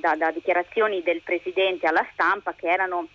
da, 0.00 0.16
da 0.16 0.30
dichiarazioni 0.30 1.02
del 1.02 1.22
Presidente 1.22 1.86
alla 1.86 2.06
stampa 2.12 2.54
che 2.54 2.68
erano 2.68 3.08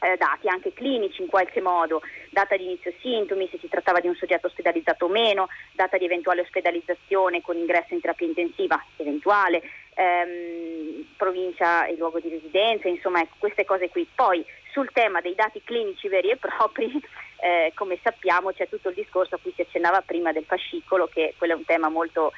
eh, 0.00 0.16
dati 0.16 0.48
anche 0.48 0.72
clinici 0.72 1.22
in 1.22 1.28
qualche 1.28 1.60
modo, 1.60 2.02
data 2.30 2.56
di 2.56 2.64
inizio 2.64 2.92
sintomi, 3.00 3.48
se 3.50 3.58
si 3.58 3.68
trattava 3.68 4.00
di 4.00 4.08
un 4.08 4.14
soggetto 4.14 4.46
ospedalizzato 4.46 5.06
o 5.06 5.08
meno, 5.08 5.48
data 5.72 5.98
di 5.98 6.04
eventuale 6.04 6.42
ospedalizzazione 6.42 7.40
con 7.40 7.56
ingresso 7.56 7.94
in 7.94 8.00
terapia 8.00 8.26
intensiva 8.26 8.82
eventuale, 8.96 9.62
ehm, 9.94 11.06
provincia 11.16 11.86
e 11.86 11.96
luogo 11.96 12.20
di 12.20 12.28
residenza, 12.28 12.88
insomma 12.88 13.20
ecco, 13.20 13.36
queste 13.38 13.64
cose 13.64 13.88
qui. 13.88 14.06
Poi 14.14 14.44
sul 14.72 14.90
tema 14.92 15.20
dei 15.20 15.34
dati 15.34 15.60
clinici 15.64 16.08
veri 16.08 16.30
e 16.30 16.36
propri, 16.36 16.90
eh, 17.40 17.72
come 17.74 17.98
sappiamo 18.02 18.52
c'è 18.52 18.68
tutto 18.68 18.90
il 18.90 18.94
discorso 18.94 19.34
a 19.34 19.38
cui 19.40 19.52
si 19.54 19.62
accennava 19.62 20.02
prima 20.02 20.32
del 20.32 20.44
fascicolo, 20.44 21.08
che 21.08 21.34
quello 21.36 21.54
è 21.54 21.56
un 21.56 21.64
tema 21.64 21.88
molto 21.88 22.32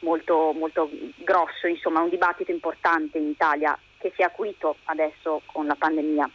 molto, 0.00 0.52
molto 0.56 0.90
grosso, 1.16 1.66
insomma 1.66 2.00
un 2.00 2.10
dibattito 2.10 2.50
importante 2.50 3.18
in 3.18 3.28
Italia 3.28 3.78
che 3.98 4.12
si 4.14 4.22
è 4.22 4.24
acuito 4.24 4.76
adesso 4.84 5.42
con 5.46 5.66
la 5.66 5.74
pandemia. 5.74 6.30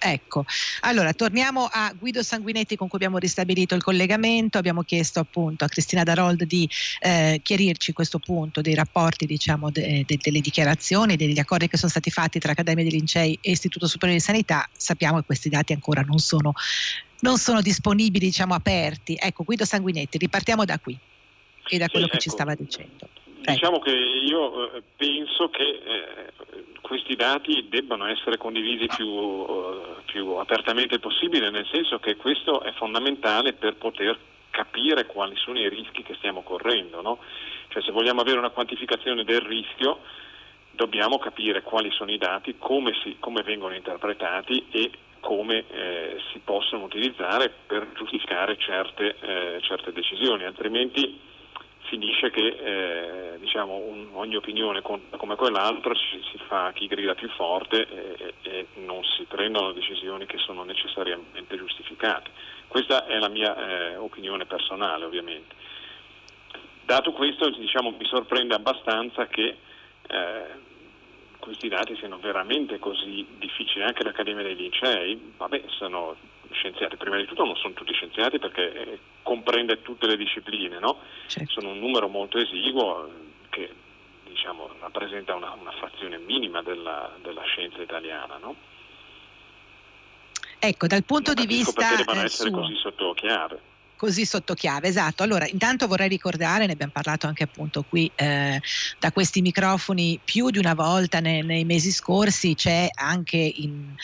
Ecco, 0.00 0.44
allora 0.82 1.12
torniamo 1.12 1.68
a 1.68 1.92
Guido 1.98 2.22
Sanguinetti 2.22 2.76
con 2.76 2.86
cui 2.86 2.98
abbiamo 2.98 3.18
ristabilito 3.18 3.74
il 3.74 3.82
collegamento, 3.82 4.56
abbiamo 4.56 4.82
chiesto 4.82 5.18
appunto 5.18 5.64
a 5.64 5.68
Cristina 5.68 6.04
Darold 6.04 6.44
di 6.44 6.70
eh, 7.00 7.40
chiarirci 7.42 7.92
questo 7.92 8.20
punto 8.20 8.60
dei 8.60 8.74
rapporti, 8.74 9.26
diciamo, 9.26 9.70
de, 9.70 10.04
de, 10.06 10.18
delle 10.22 10.40
dichiarazioni, 10.40 11.16
degli 11.16 11.40
accordi 11.40 11.66
che 11.66 11.76
sono 11.76 11.90
stati 11.90 12.10
fatti 12.10 12.38
tra 12.38 12.52
Accademia 12.52 12.84
dei 12.84 12.92
Lincei 12.92 13.36
e 13.42 13.50
Istituto 13.50 13.88
Superiore 13.88 14.20
di 14.20 14.24
Sanità, 14.24 14.68
sappiamo 14.76 15.18
che 15.18 15.26
questi 15.26 15.48
dati 15.48 15.72
ancora 15.72 16.02
non 16.02 16.18
sono, 16.18 16.52
non 17.20 17.36
sono 17.36 17.60
disponibili, 17.60 18.26
diciamo, 18.26 18.54
aperti. 18.54 19.18
Ecco, 19.20 19.42
Guido 19.42 19.64
Sanguinetti, 19.64 20.16
ripartiamo 20.16 20.64
da 20.64 20.78
qui 20.78 20.96
e 21.68 21.78
da 21.78 21.88
quello 21.88 22.06
sì, 22.06 22.10
che 22.10 22.16
ecco, 22.16 22.22
ci 22.22 22.30
stava 22.30 22.54
dicendo. 22.54 23.08
Diciamo 23.40 23.78
che 23.78 23.92
io 23.92 24.74
eh, 24.74 24.82
penso 24.96 25.48
che 25.48 25.62
eh, 25.62 26.32
questi 26.80 27.16
dati 27.16 27.66
debbano 27.68 28.06
essere 28.06 28.36
condivisi 28.36 28.86
più, 28.86 29.06
uh, 29.06 29.96
più, 30.06 30.26
apertamente 30.32 30.98
possibile, 30.98 31.50
nel 31.50 31.66
senso 31.70 31.98
che 31.98 32.16
questo 32.16 32.62
è 32.62 32.72
fondamentale 32.72 33.52
per 33.52 33.76
poter 33.76 34.18
capire 34.50 35.06
quali 35.06 35.36
sono 35.36 35.58
i 35.58 35.68
rischi 35.68 36.02
che 36.02 36.14
stiamo 36.14 36.42
correndo. 36.42 37.00
No? 37.00 37.18
Cioè, 37.68 37.82
se 37.82 37.92
vogliamo 37.92 38.22
avere 38.22 38.38
una 38.38 38.50
quantificazione 38.50 39.24
del 39.24 39.40
rischio, 39.40 40.00
dobbiamo 40.72 41.18
capire 41.18 41.62
quali 41.62 41.90
sono 41.92 42.10
i 42.10 42.18
dati, 42.18 42.56
come, 42.58 42.92
si, 43.02 43.16
come 43.18 43.42
vengono 43.42 43.74
interpretati 43.74 44.66
e 44.70 44.90
come 45.20 45.64
eh, 45.68 46.16
si 46.32 46.38
possono 46.38 46.84
utilizzare 46.84 47.52
per 47.66 47.88
giustificare 47.94 48.56
certe, 48.56 49.16
eh, 49.20 49.60
certe 49.60 49.92
decisioni, 49.92 50.44
altrimenti 50.44 51.20
finisce 51.88 52.30
che 52.30 52.46
eh, 52.46 53.38
diciamo, 53.38 53.76
un, 53.76 54.08
ogni 54.12 54.36
opinione 54.36 54.82
conta 54.82 55.16
come 55.16 55.36
quell'altra, 55.36 55.94
si, 55.94 56.22
si, 56.30 56.38
fa 56.46 56.72
chi 56.72 56.86
grida 56.86 57.14
più 57.14 57.28
forte 57.30 57.86
e, 57.88 58.34
e, 58.42 58.66
non 58.76 59.02
si 59.04 59.24
prendono 59.24 59.72
decisioni 59.72 60.26
che 60.26 60.38
sono 60.38 60.62
necessariamente 60.64 61.56
giustificate. 61.56 62.30
Questa 62.68 63.06
è 63.06 63.18
la 63.18 63.28
mia 63.28 63.56
eh, 63.56 63.96
opinione 63.96 64.46
personale 64.46 65.04
ovviamente. 65.04 65.54
Dato 66.84 67.12
questo 67.12 67.50
diciamo, 67.50 67.90
mi 67.90 68.06
sorprende 68.06 68.54
abbastanza 68.54 69.26
che 69.26 69.56
eh, 70.06 70.66
questi 71.38 71.68
dati 71.68 71.96
siano 71.96 72.18
veramente 72.18 72.78
così 72.78 73.26
difficili. 73.38 73.84
Anche 73.84 74.04
l'Accademia 74.04 74.42
dei 74.42 74.56
Lincei, 74.56 75.32
vabbè, 75.36 75.64
sono 75.68 76.16
scienziati, 76.50 76.96
prima 76.96 77.16
di 77.16 77.26
tutto 77.26 77.44
non 77.44 77.56
sono 77.56 77.74
tutti 77.74 77.92
scienziati 77.92 78.38
perché 78.38 78.72
eh, 78.72 78.98
comprende 79.22 79.82
tutte 79.82 80.06
le 80.06 80.16
discipline, 80.16 80.78
no? 80.78 80.98
certo. 81.26 81.60
sono 81.60 81.70
un 81.70 81.78
numero 81.78 82.08
molto 82.08 82.38
esiguo 82.38 83.06
eh, 83.06 83.10
che 83.50 83.74
diciamo, 84.24 84.70
rappresenta 84.80 85.34
una, 85.34 85.52
una, 85.52 85.72
frazione 85.72 86.18
minima 86.18 86.62
della, 86.62 87.10
della 87.22 87.42
scienza 87.42 87.82
italiana. 87.82 88.38
No? 88.38 88.54
Ecco, 90.58 90.86
dal 90.86 91.04
punto 91.04 91.32
non 91.32 91.44
di 91.44 91.54
vista... 91.54 91.72
Perché 91.72 91.96
debbano 91.96 92.20
eh, 92.20 92.24
essere 92.24 92.50
suo. 92.50 92.60
così 92.60 92.74
sotto 92.76 93.14
chiave 93.14 93.60
così 93.98 94.24
sotto 94.24 94.54
chiave, 94.54 94.86
esatto. 94.86 95.24
Allora, 95.24 95.46
intanto 95.48 95.88
vorrei 95.88 96.08
ricordare, 96.08 96.66
ne 96.66 96.72
abbiamo 96.72 96.92
parlato 96.92 97.26
anche 97.26 97.42
appunto 97.42 97.82
qui 97.82 98.08
eh, 98.14 98.62
da 98.98 99.10
questi 99.10 99.42
microfoni 99.42 100.20
più 100.24 100.50
di 100.50 100.58
una 100.58 100.74
volta 100.74 101.18
nei, 101.18 101.42
nei 101.42 101.64
mesi 101.64 101.90
scorsi, 101.90 102.54
c'è 102.54 102.88
anche 102.94 103.36
in, 103.36 103.96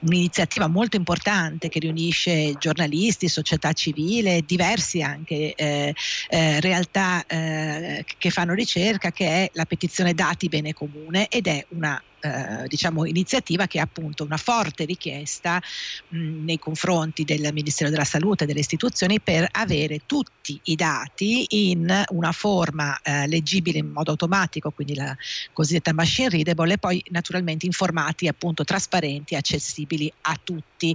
un'iniziativa 0.00 0.66
molto 0.66 0.96
importante 0.96 1.68
che 1.68 1.78
riunisce 1.78 2.54
giornalisti, 2.58 3.28
società 3.28 3.72
civile, 3.72 4.42
diversi 4.44 5.02
anche 5.02 5.54
eh, 5.54 5.94
eh, 6.28 6.60
realtà 6.60 7.24
eh, 7.26 8.04
che 8.18 8.30
fanno 8.30 8.54
ricerca, 8.54 9.10
che 9.10 9.26
è 9.26 9.50
la 9.54 9.64
petizione 9.64 10.14
Dati 10.14 10.48
Bene 10.48 10.72
Comune 10.72 11.28
ed 11.28 11.46
è 11.46 11.64
una 11.70 12.00
eh, 12.26 12.68
diciamo, 12.68 13.06
iniziativa 13.06 13.66
che 13.66 13.78
ha 13.78 13.84
appunto 13.84 14.24
una 14.24 14.36
forte 14.36 14.84
richiesta 14.84 15.60
mh, 16.08 16.44
nei 16.44 16.58
confronti 16.58 17.24
del 17.24 17.52
Ministero 17.52 17.90
della 17.90 18.04
Salute 18.04 18.44
e 18.44 18.46
delle 18.46 18.60
istituzioni 18.60 19.20
per 19.20 19.46
avere 19.50 20.00
tutti 20.06 20.58
i 20.64 20.74
dati 20.74 21.46
in 21.70 22.04
una 22.08 22.32
forma 22.32 22.98
eh, 23.02 23.26
leggibile 23.26 23.78
in 23.78 23.90
modo 23.90 24.10
automatico, 24.10 24.70
quindi 24.70 24.94
la 24.94 25.16
cosiddetta 25.52 25.92
machine 25.92 26.28
readable 26.28 26.74
e 26.74 26.78
poi 26.78 27.02
naturalmente 27.10 27.66
in 27.66 27.72
formati 27.72 28.28
appunto 28.28 28.64
trasparenti 28.64 29.34
accessibili 29.34 30.12
a 30.22 30.38
tutti, 30.42 30.94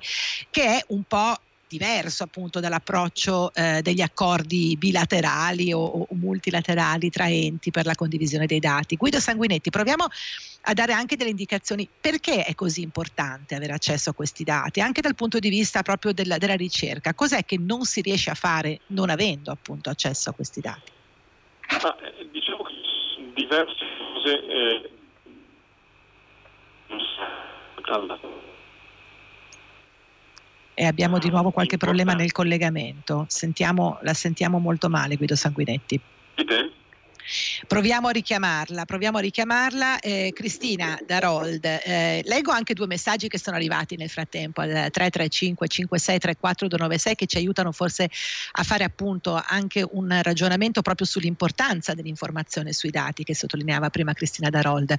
che 0.49 0.63
è 0.63 0.83
un 0.87 1.03
po' 1.03 1.35
diverso 1.71 2.23
appunto 2.23 2.59
dall'approccio 2.59 3.53
eh, 3.53 3.81
degli 3.81 4.01
accordi 4.01 4.75
bilaterali 4.77 5.71
o, 5.71 5.79
o, 5.79 6.07
multilaterali 6.11 7.09
tra 7.09 7.29
enti 7.29 7.71
per 7.71 7.85
la 7.85 7.95
condivisione 7.95 8.45
dei 8.45 8.59
dati. 8.59 8.97
Guido 8.97 9.21
Sanguinetti, 9.21 9.69
proviamo 9.69 10.05
a 10.63 10.73
dare 10.73 10.91
anche 10.91 11.15
delle 11.15 11.29
indicazioni 11.29 11.87
perché 11.87 12.43
è 12.43 12.53
così 12.55 12.81
importante 12.81 13.55
avere 13.55 13.71
accesso 13.71 14.09
a 14.09 14.13
questi 14.13 14.43
dati, 14.43 14.81
anche 14.81 14.99
dal 14.99 15.15
punto 15.15 15.39
di 15.39 15.49
vista 15.49 15.81
proprio 15.81 16.11
della, 16.11 16.37
della 16.37 16.55
ricerca. 16.55 17.13
Cos'è 17.13 17.45
che 17.45 17.57
non 17.57 17.85
si 17.85 18.01
riesce 18.01 18.29
a 18.29 18.35
fare 18.35 18.81
non 18.87 19.09
avendo 19.09 19.49
appunto 19.51 19.89
accesso 19.89 20.29
a 20.29 20.33
questi 20.33 20.59
dati? 20.59 20.91
Ma, 21.81 21.95
eh, 21.99 22.27
diciamo 22.31 22.63
che 22.63 22.73
diverse 23.33 23.85
cose 23.97 24.45
eh, 24.45 24.89
e 30.81 30.87
abbiamo 30.87 31.19
di 31.19 31.29
nuovo 31.29 31.51
qualche 31.51 31.77
problema 31.77 32.13
nel 32.13 32.31
collegamento. 32.31 33.25
Sentiamo, 33.27 33.99
la 34.01 34.15
sentiamo 34.15 34.57
molto 34.57 34.89
male, 34.89 35.15
Guido 35.15 35.35
Sanguinetti. 35.35 36.01
Proviamo 37.67 38.07
a 38.07 38.11
richiamarla, 38.11 38.85
proviamo 38.85 39.17
a 39.17 39.21
richiamarla. 39.21 39.99
Eh, 39.99 40.31
Cristina 40.33 40.97
Darold, 41.05 41.63
eh, 41.63 42.21
leggo 42.25 42.51
anche 42.51 42.73
due 42.73 42.87
messaggi 42.87 43.27
che 43.27 43.37
sono 43.37 43.55
arrivati 43.55 43.95
nel 43.95 44.09
frattempo 44.09 44.61
al 44.61 44.69
335 44.69 45.67
5634 45.67 46.67
296 46.67 47.15
che 47.15 47.25
ci 47.27 47.37
aiutano 47.37 47.71
forse 47.71 48.09
a 48.51 48.63
fare 48.63 48.83
appunto 48.83 49.41
anche 49.45 49.87
un 49.89 50.19
ragionamento 50.21 50.81
proprio 50.81 51.05
sull'importanza 51.05 51.93
dell'informazione 51.93 52.73
sui 52.73 52.89
dati 52.89 53.23
che 53.23 53.35
sottolineava 53.35 53.89
prima 53.89 54.13
Cristina 54.13 54.49
Darold. 54.49 54.95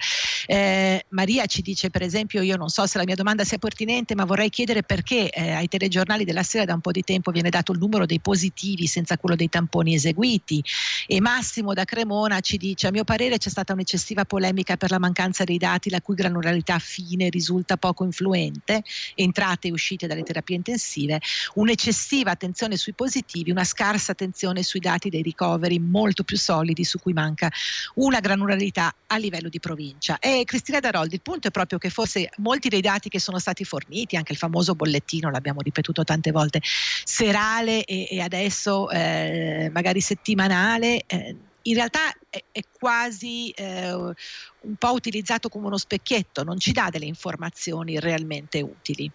Eh, 0.47 1.05
Maria 1.09 1.47
ci 1.47 1.62
dice 1.62 1.91
per 1.91 2.02
esempio, 2.02 2.43
io 2.43 2.57
non 2.57 2.69
so 2.69 2.87
se 2.87 2.99
la 2.99 3.05
mia 3.05 3.17
domanda 3.17 3.45
sia 3.45 3.59
pertinente, 3.59 4.14
ma 4.14 4.25
vorrei 4.25 4.49
chiedere 4.49 4.83
perché 4.83 5.31
eh, 5.31 5.50
ai 5.50 5.69
telegiornali 5.69 6.25
della 6.25 6.43
sera 6.43 6.64
da 6.64 6.75
un 6.75 6.81
po' 6.81 6.93
di 6.93 7.02
tempo 7.02 7.31
viene 7.31 7.50
dato 7.50 7.73
il 7.73 7.79
numero 7.79 8.07
dei 8.07 8.21
positivi 8.21 8.87
senza 8.87 9.19
quello 9.19 9.37
dei 9.37 9.49
tamponi 9.49 9.95
eseguiti 9.95 10.62
e 11.07 11.21
Massimo 11.21 11.75
da 11.75 11.85
Cremona 11.85 12.11
Cremona 12.12 12.40
ci 12.40 12.59
dice 12.59 12.88
a 12.88 12.90
mio 12.90 13.04
parere 13.04 13.38
c'è 13.38 13.49
stata 13.49 13.73
un'eccessiva 13.73 14.26
polemica 14.26 14.76
per 14.76 14.90
la 14.90 14.99
mancanza 14.99 15.45
dei 15.45 15.57
dati 15.57 15.88
la 15.88 16.02
cui 16.02 16.14
granularità 16.14 16.78
fine 16.78 17.31
risulta 17.31 17.78
poco 17.78 18.04
influente, 18.04 18.83
entrate 19.14 19.69
e 19.69 19.73
uscite 19.73 20.07
dalle 20.07 20.23
terapie 20.23 20.57
intensive, 20.57 21.19
un'eccessiva 21.54 22.31
attenzione 22.31 22.76
sui 22.76 22.92
positivi, 22.92 23.50
una 23.50 23.64
scarsa 23.64 24.12
attenzione 24.12 24.62
sui 24.62 24.81
dati 24.81 25.09
dei 25.09 25.23
ricoveri 25.23 25.78
molto 25.78 26.23
più 26.23 26.37
solidi 26.37 26.85
su 26.85 26.99
cui 26.99 27.14
manca 27.14 27.50
una 27.95 28.21
granularità 28.21 28.95
a 29.06 29.17
livello 29.17 29.49
di 29.49 29.58
provincia. 29.58 30.19
E 30.19 30.43
Cristina 30.45 30.80
Daroldi, 30.80 31.15
il 31.15 31.23
punto 31.23 31.49
è 31.49 31.50
proprio 31.50 31.78
che 31.78 31.89
forse 31.89 32.28
molti 32.39 32.69
dei 32.69 32.82
dati 32.82 33.08
che 33.08 33.21
sono 33.21 33.39
stati 33.39 33.65
forniti, 33.65 34.17
anche 34.17 34.32
il 34.32 34.39
famoso 34.39 34.75
bollettino, 34.75 35.30
l'abbiamo 35.30 35.63
ripetuto 35.63 36.04
tante 36.04 36.30
volte, 36.30 36.60
serale 37.04 37.84
e, 37.84 38.06
e 38.10 38.21
adesso 38.21 38.91
eh, 38.91 39.71
magari 39.73 40.02
settimanale, 40.02 41.04
eh, 41.06 41.37
in 41.63 41.75
realtà 41.75 42.13
è, 42.29 42.43
è 42.51 42.61
quasi 42.79 43.51
eh, 43.51 43.93
un 43.93 44.77
po' 44.79 44.93
utilizzato 44.93 45.49
come 45.49 45.67
uno 45.67 45.79
specchietto, 45.79 46.43
non 46.43 46.59
ci 46.59 46.73
dà 46.73 46.89
delle 46.91 47.07
informazioni 47.07 47.99
realmente 47.99 48.61
utili. 48.61 49.11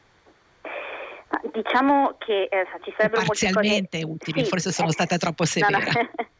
Diciamo 1.51 2.15
che 2.17 2.43
eh, 2.43 2.65
ci 2.83 2.93
sarebbero 2.95 3.25
parzialmente 3.25 4.01
cose... 4.01 4.11
utili, 4.11 4.43
sì, 4.43 4.49
forse 4.49 4.71
sono 4.71 4.91
stata 4.91 5.17
troppo 5.17 5.45
severa. 5.45 5.79
No, 5.87 6.01
no. 6.01 6.09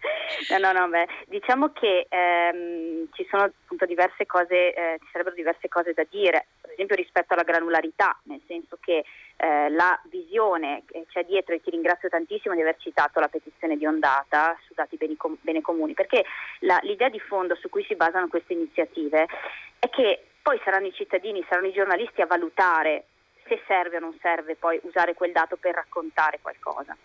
No, 0.50 0.58
no, 0.58 0.80
no, 0.80 0.90
beh, 0.90 1.08
diciamo 1.28 1.72
che 1.72 2.06
ehm, 2.10 3.08
ci 3.14 3.26
sono 3.30 3.44
appunto 3.44 3.86
diverse 3.86 4.26
cose, 4.26 4.74
eh, 4.74 4.98
ci 5.00 5.08
sarebbero 5.12 5.36
diverse 5.36 5.70
cose 5.70 5.94
da 5.94 6.06
dire, 6.10 6.48
esempio 6.78 6.96
rispetto 6.96 7.34
alla 7.34 7.44
granularità, 7.44 8.18
nel 8.24 8.42
senso 8.46 8.78
che 8.80 9.04
eh, 9.36 9.70
la 9.70 10.00
visione 10.06 10.84
che 10.86 11.06
c'è 11.10 11.26
dietro, 11.26 11.56
e 11.56 11.62
ti 11.62 11.72
ringrazio 11.72 12.08
tantissimo 12.08 12.54
di 12.54 12.62
aver 12.62 12.78
citato 12.78 13.20
la 13.20 13.28
petizione 13.28 13.78
di 13.78 13.86
Ondata 13.86 14.56
su 14.66 14.74
dati 14.76 14.96
beni, 14.96 15.18
com- 15.18 15.38
bene 15.42 15.62
comuni, 15.62 15.94
perché 15.94 16.24
la, 16.60 16.80
l'idea 16.84 17.10
di 17.10 17.20
fondo 17.20 17.56
su 17.56 17.70
cui 17.70 17.84
si 17.86 17.96
basano 17.96 18.28
queste 18.28 18.54
iniziative 18.54 19.26
è 19.80 19.90
che 19.90 20.24
poi 20.42 20.60
saranno 20.64 20.88
i 20.88 20.94
cittadini, 20.94 21.46
saranno 21.50 21.68
i 21.68 21.74
giornalisti 21.74 22.22
a 22.22 22.28
valutare 22.28 23.06
se 23.48 23.62
serve 23.66 23.98
o 23.98 24.02
non 24.02 24.18
serve 24.22 24.56
poi 24.56 24.80
usare 24.84 25.14
quel 25.14 25.32
dato 25.32 25.58
per 25.58 25.74
raccontare 25.74 26.40
qualcosa 26.42 26.96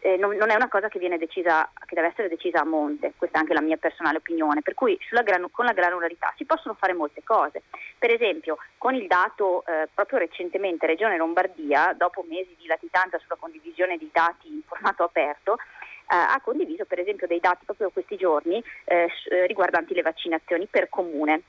eh, 0.00 0.16
non, 0.16 0.34
non, 0.36 0.50
è 0.50 0.54
una 0.54 0.68
cosa 0.68 0.88
che 0.88 0.98
viene 0.98 1.18
decisa, 1.18 1.70
che 1.86 1.94
deve 1.94 2.08
essere 2.08 2.28
decisa 2.28 2.60
a 2.60 2.64
monte, 2.64 3.12
questa 3.16 3.38
è 3.38 3.40
anche 3.40 3.54
la 3.54 3.60
mia 3.60 3.76
personale 3.76 4.18
opinione, 4.18 4.62
per 4.62 4.74
cui 4.74 4.98
granu- 5.22 5.50
con 5.50 5.64
la 5.64 5.72
granularità 5.72 6.32
si 6.36 6.44
possono 6.44 6.74
fare 6.74 6.92
molte 6.92 7.22
cose. 7.22 7.62
Per 7.98 8.10
esempio, 8.10 8.58
con 8.78 8.94
il 8.94 9.06
dato 9.06 9.64
eh, 9.66 9.88
proprio 9.92 10.18
recentemente 10.18 10.86
Regione 10.86 11.16
Lombardia, 11.16 11.94
dopo 11.96 12.24
mesi 12.28 12.56
di 12.58 12.66
latitanza 12.66 13.18
sulla 13.18 13.36
condivisione 13.38 13.96
di 13.96 14.10
dati 14.12 14.48
in 14.48 14.62
formato 14.66 15.04
aperto, 15.04 15.56
eh, 16.10 16.16
ha 16.16 16.40
condiviso 16.42 16.84
per 16.86 16.98
esempio 16.98 17.26
dei 17.26 17.40
dati 17.40 17.64
proprio 17.64 17.90
questi 17.90 18.16
giorni 18.16 18.62
eh, 18.84 19.08
eh, 19.30 19.46
riguardanti 19.46 19.94
le 19.94 20.02
vaccinazioni 20.02 20.66
per 20.66 20.88
comune. 20.88 21.42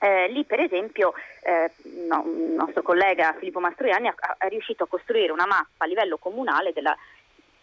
Eh, 0.00 0.26
lì 0.30 0.44
per 0.44 0.58
esempio 0.58 1.14
eh, 1.42 1.70
no, 2.08 2.24
il 2.26 2.54
nostro 2.56 2.82
collega 2.82 3.36
Filippo 3.38 3.60
Mastroianni 3.60 4.08
ha, 4.08 4.14
ha, 4.16 4.48
riuscito 4.48 4.82
a 4.82 4.88
costruire 4.88 5.30
una 5.30 5.46
mappa 5.46 5.84
a 5.84 5.86
livello 5.86 6.18
comunale 6.18 6.72
della 6.72 6.96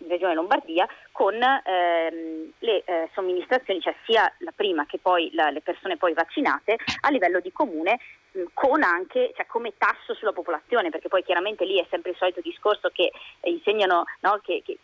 Regione 0.07 0.33
Lombardia 0.33 0.87
con 1.11 1.35
ehm, 1.35 2.51
le 2.59 2.83
eh, 2.85 3.09
somministrazioni, 3.13 3.81
cioè 3.81 3.95
sia 4.05 4.31
la 4.39 4.53
prima 4.55 4.85
che 4.85 4.99
poi 4.99 5.29
la, 5.33 5.49
le 5.49 5.61
persone 5.61 5.97
poi 5.97 6.13
vaccinate 6.13 6.77
a 7.01 7.09
livello 7.09 7.39
di 7.39 7.51
comune 7.51 7.99
mh, 8.31 8.43
con 8.53 8.83
anche 8.83 9.31
cioè, 9.35 9.45
come 9.45 9.73
tasso 9.77 10.13
sulla 10.13 10.33
popolazione, 10.33 10.89
perché 10.89 11.09
poi 11.09 11.23
chiaramente 11.23 11.65
lì 11.65 11.79
è 11.79 11.85
sempre 11.89 12.11
il 12.11 12.17
solito 12.17 12.41
discorso 12.41 12.89
che 12.89 13.11
eh, 13.41 13.49
insegnano 13.49 14.05
no, 14.21 14.39
che, 14.43 14.61
che 14.63 14.77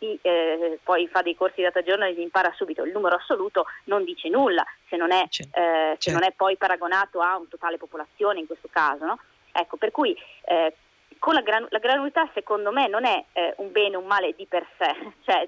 chi 0.00 0.18
eh, 0.22 0.78
poi 0.82 1.06
fa 1.08 1.20
dei 1.20 1.36
corsi 1.36 1.56
di 1.56 1.62
data 1.62 1.82
journalism 1.82 2.22
impara 2.22 2.52
subito 2.56 2.82
il 2.84 2.90
numero 2.90 3.16
assoluto 3.16 3.66
non 3.84 4.02
dice 4.02 4.30
nulla 4.30 4.64
se 4.88 4.96
non 4.96 5.12
è, 5.12 5.24
eh, 5.28 5.94
se 5.98 6.10
non 6.10 6.24
è 6.24 6.32
poi 6.32 6.56
paragonato 6.56 7.20
a 7.20 7.36
un 7.36 7.48
totale 7.48 7.76
popolazione 7.76 8.40
in 8.40 8.46
questo 8.46 8.68
caso. 8.70 9.04
No? 9.04 9.20
Ecco, 9.52 9.76
per 9.76 9.90
cui 9.90 10.16
eh, 10.44 10.74
con 11.20 11.34
la, 11.34 11.42
gran- 11.42 11.68
la, 11.68 11.78
granularità 11.78 12.28
secondo 12.34 12.72
me 12.72 12.88
non 12.88 13.04
è 13.04 13.24
eh, 13.32 13.54
un 13.58 13.70
bene 13.70 13.96
o 13.96 14.00
un 14.00 14.06
male 14.06 14.34
di 14.34 14.46
per 14.46 14.66
sé, 14.76 14.96
cioè, 15.24 15.46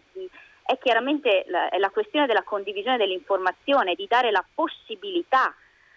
è 0.64 0.78
chiaramente 0.78 1.44
la, 1.48 1.70
è 1.70 1.78
la 1.78 1.90
questione 1.90 2.26
della 2.26 2.44
condivisione 2.44 2.98
dell'informazione, 2.98 3.94
di 3.96 4.06
dare 4.06 4.30
la 4.30 4.44
possibilità 4.54 5.52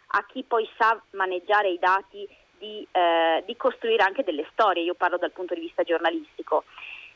a 0.07 0.25
chi 0.25 0.43
poi 0.43 0.67
sa 0.77 0.99
maneggiare 1.11 1.69
i 1.69 1.77
dati 1.77 2.27
di, 2.57 2.87
eh, 2.89 3.43
di 3.45 3.55
costruire 3.57 4.03
anche 4.03 4.23
delle 4.23 4.47
storie, 4.53 4.83
io 4.83 4.95
parlo 4.95 5.17
dal 5.17 5.31
punto 5.31 5.53
di 5.53 5.61
vista 5.61 5.83
giornalistico. 5.83 6.63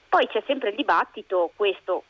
Poi 0.07 0.27
c'è 0.27 0.43
sempre 0.45 0.69
il 0.69 0.75
dibattito, 0.75 1.51
questo 1.55 2.03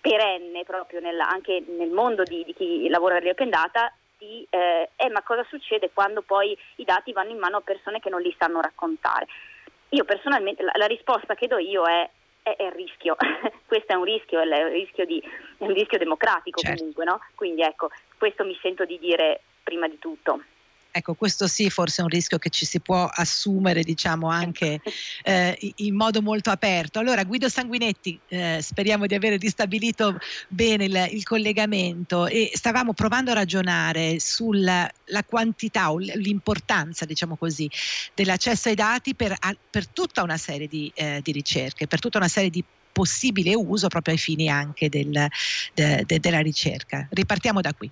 perenne 0.00 0.64
proprio 0.64 1.00
nel, 1.00 1.20
anche 1.20 1.62
nel 1.66 1.90
mondo 1.90 2.22
di, 2.22 2.42
di 2.44 2.54
chi 2.54 2.88
lavora 2.88 3.18
nell'open 3.18 3.50
data, 3.50 3.92
di 4.18 4.46
eh, 4.50 4.90
eh, 4.96 5.10
ma 5.10 5.22
cosa 5.22 5.44
succede 5.48 5.90
quando 5.92 6.22
poi 6.22 6.56
i 6.76 6.84
dati 6.84 7.12
vanno 7.12 7.30
in 7.30 7.38
mano 7.38 7.58
a 7.58 7.60
persone 7.60 8.00
che 8.00 8.10
non 8.10 8.20
li 8.20 8.34
sanno 8.38 8.60
raccontare. 8.60 9.26
Io 9.90 10.04
personalmente 10.04 10.62
la, 10.62 10.72
la 10.74 10.86
risposta 10.86 11.34
che 11.34 11.46
do 11.46 11.58
io 11.58 11.84
è 11.84 12.08
è, 12.54 12.62
il 12.62 12.72
rischio, 12.72 13.16
questo 13.66 13.92
è 13.92 13.96
un 13.96 14.04
rischio, 14.04 14.40
è 14.40 14.62
un 14.62 14.70
rischio, 14.70 15.04
di, 15.04 15.20
è 15.20 15.64
un 15.64 15.72
rischio 15.72 15.98
democratico 15.98 16.60
certo. 16.60 16.78
comunque, 16.78 17.04
no? 17.04 17.20
Quindi 17.34 17.62
ecco, 17.62 17.90
questo 18.16 18.44
mi 18.44 18.56
sento 18.62 18.84
di 18.84 18.98
dire 19.00 19.40
prima 19.64 19.88
di 19.88 19.98
tutto. 19.98 20.40
Ecco, 20.96 21.12
questo 21.12 21.46
sì, 21.46 21.68
forse 21.68 22.00
è 22.00 22.04
un 22.04 22.08
rischio 22.08 22.38
che 22.38 22.48
ci 22.48 22.64
si 22.64 22.80
può 22.80 23.06
assumere, 23.12 23.82
diciamo, 23.82 24.30
anche 24.30 24.80
eh, 25.24 25.74
in 25.76 25.94
modo 25.94 26.22
molto 26.22 26.48
aperto. 26.48 26.98
Allora, 26.98 27.22
Guido 27.24 27.50
Sanguinetti, 27.50 28.18
eh, 28.28 28.60
speriamo 28.62 29.04
di 29.04 29.14
avere 29.14 29.36
ristabilito 29.36 30.16
bene 30.48 30.84
il, 30.86 31.08
il, 31.10 31.22
collegamento 31.22 32.26
e 32.26 32.50
stavamo 32.54 32.94
provando 32.94 33.30
a 33.32 33.34
ragionare 33.34 34.18
sulla 34.20 34.90
quantità 35.26 35.92
o 35.92 35.98
l'importanza, 35.98 37.04
diciamo 37.04 37.36
così, 37.36 37.70
dell'accesso 38.14 38.70
ai 38.70 38.74
dati 38.74 39.14
per, 39.14 39.36
per 39.68 39.86
tutta 39.88 40.22
una 40.22 40.38
serie 40.38 40.66
di, 40.66 40.90
eh, 40.94 41.20
di 41.22 41.30
ricerche, 41.30 41.86
per 41.86 42.00
tutta 42.00 42.16
una 42.16 42.28
serie 42.28 42.48
di 42.48 42.64
possibile 42.90 43.54
uso 43.54 43.88
proprio 43.88 44.14
ai 44.14 44.20
fini 44.20 44.48
anche 44.48 44.88
del, 44.88 45.28
de, 45.74 46.04
de, 46.06 46.18
della 46.20 46.40
ricerca. 46.40 47.06
Ripartiamo 47.10 47.60
da 47.60 47.74
qui. 47.74 47.90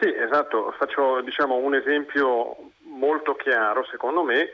Sì, 0.00 0.14
esatto, 0.14 0.72
faccio 0.78 1.20
diciamo, 1.22 1.56
un 1.56 1.74
esempio 1.74 2.56
molto 2.82 3.34
chiaro, 3.34 3.84
secondo 3.90 4.22
me. 4.22 4.50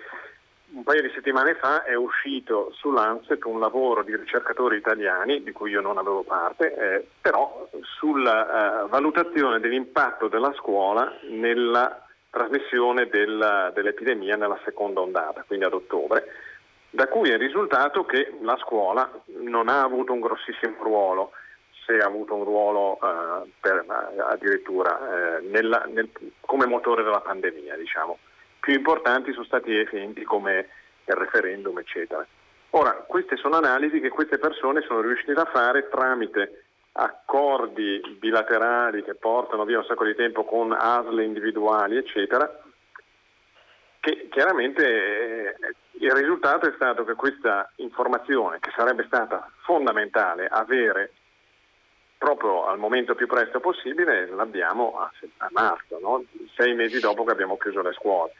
Un 0.72 0.82
paio 0.82 1.02
di 1.02 1.10
settimane 1.14 1.54
fa 1.54 1.84
è 1.84 1.94
uscito 1.94 2.72
su 2.72 2.90
Lancet 2.90 3.44
un 3.44 3.60
lavoro 3.60 4.02
di 4.02 4.16
ricercatori 4.16 4.78
italiani, 4.78 5.42
di 5.42 5.52
cui 5.52 5.70
io 5.70 5.82
non 5.82 5.98
avevo 5.98 6.22
parte, 6.22 6.74
eh, 6.74 7.06
però 7.20 7.68
sulla 7.82 8.84
eh, 8.84 8.88
valutazione 8.88 9.60
dell'impatto 9.60 10.28
della 10.28 10.52
scuola 10.54 11.12
nella 11.28 12.02
trasmissione 12.30 13.06
del, 13.08 13.70
dell'epidemia 13.74 14.36
nella 14.36 14.58
seconda 14.64 15.00
ondata, 15.00 15.44
quindi 15.46 15.66
ad 15.66 15.74
ottobre, 15.74 16.24
da 16.88 17.06
cui 17.06 17.30
è 17.30 17.36
risultato 17.36 18.04
che 18.04 18.36
la 18.40 18.56
scuola 18.56 19.08
non 19.42 19.68
ha 19.68 19.82
avuto 19.82 20.12
un 20.12 20.20
grossissimo 20.20 20.82
ruolo 20.82 21.32
se 21.84 21.98
ha 21.98 22.06
avuto 22.06 22.34
un 22.34 22.44
ruolo 22.44 22.98
eh, 23.02 23.50
per, 23.60 23.84
addirittura 24.28 25.38
eh, 25.38 25.40
nella, 25.42 25.84
nel, 25.86 26.10
come 26.40 26.66
motore 26.66 27.02
della 27.02 27.20
pandemia. 27.20 27.76
Diciamo. 27.76 28.18
Più 28.60 28.74
importanti 28.74 29.32
sono 29.32 29.44
stati 29.44 29.76
eventi 29.76 30.22
come 30.24 30.68
il 31.04 31.14
referendum, 31.14 31.78
eccetera. 31.78 32.26
Ora, 32.70 32.92
queste 33.06 33.36
sono 33.36 33.56
analisi 33.56 34.00
che 34.00 34.08
queste 34.08 34.38
persone 34.38 34.80
sono 34.82 35.00
riuscite 35.00 35.32
a 35.32 35.44
fare 35.52 35.88
tramite 35.88 36.64
accordi 36.92 38.00
bilaterali 38.18 39.02
che 39.02 39.14
portano 39.14 39.64
via 39.64 39.78
un 39.78 39.84
sacco 39.84 40.04
di 40.04 40.14
tempo 40.14 40.44
con 40.44 40.72
ASL 40.72 41.20
individuali, 41.20 41.96
eccetera, 41.96 42.62
che 44.00 44.28
chiaramente 44.30 44.84
eh, 44.84 45.56
il 46.00 46.10
risultato 46.10 46.68
è 46.68 46.72
stato 46.74 47.04
che 47.04 47.14
questa 47.14 47.70
informazione, 47.76 48.58
che 48.60 48.70
sarebbe 48.76 49.04
stata 49.06 49.50
fondamentale 49.62 50.46
avere 50.46 51.12
proprio 52.18 52.66
al 52.66 52.78
momento 52.78 53.14
più 53.14 53.26
presto 53.26 53.60
possibile 53.60 54.28
l'abbiamo 54.28 54.98
a, 54.98 55.10
a 55.38 55.48
marzo, 55.50 55.98
no? 56.00 56.24
sei 56.54 56.74
mesi 56.74 57.00
dopo 57.00 57.24
che 57.24 57.32
abbiamo 57.32 57.56
chiuso 57.56 57.82
le 57.82 57.92
scuole. 57.92 58.32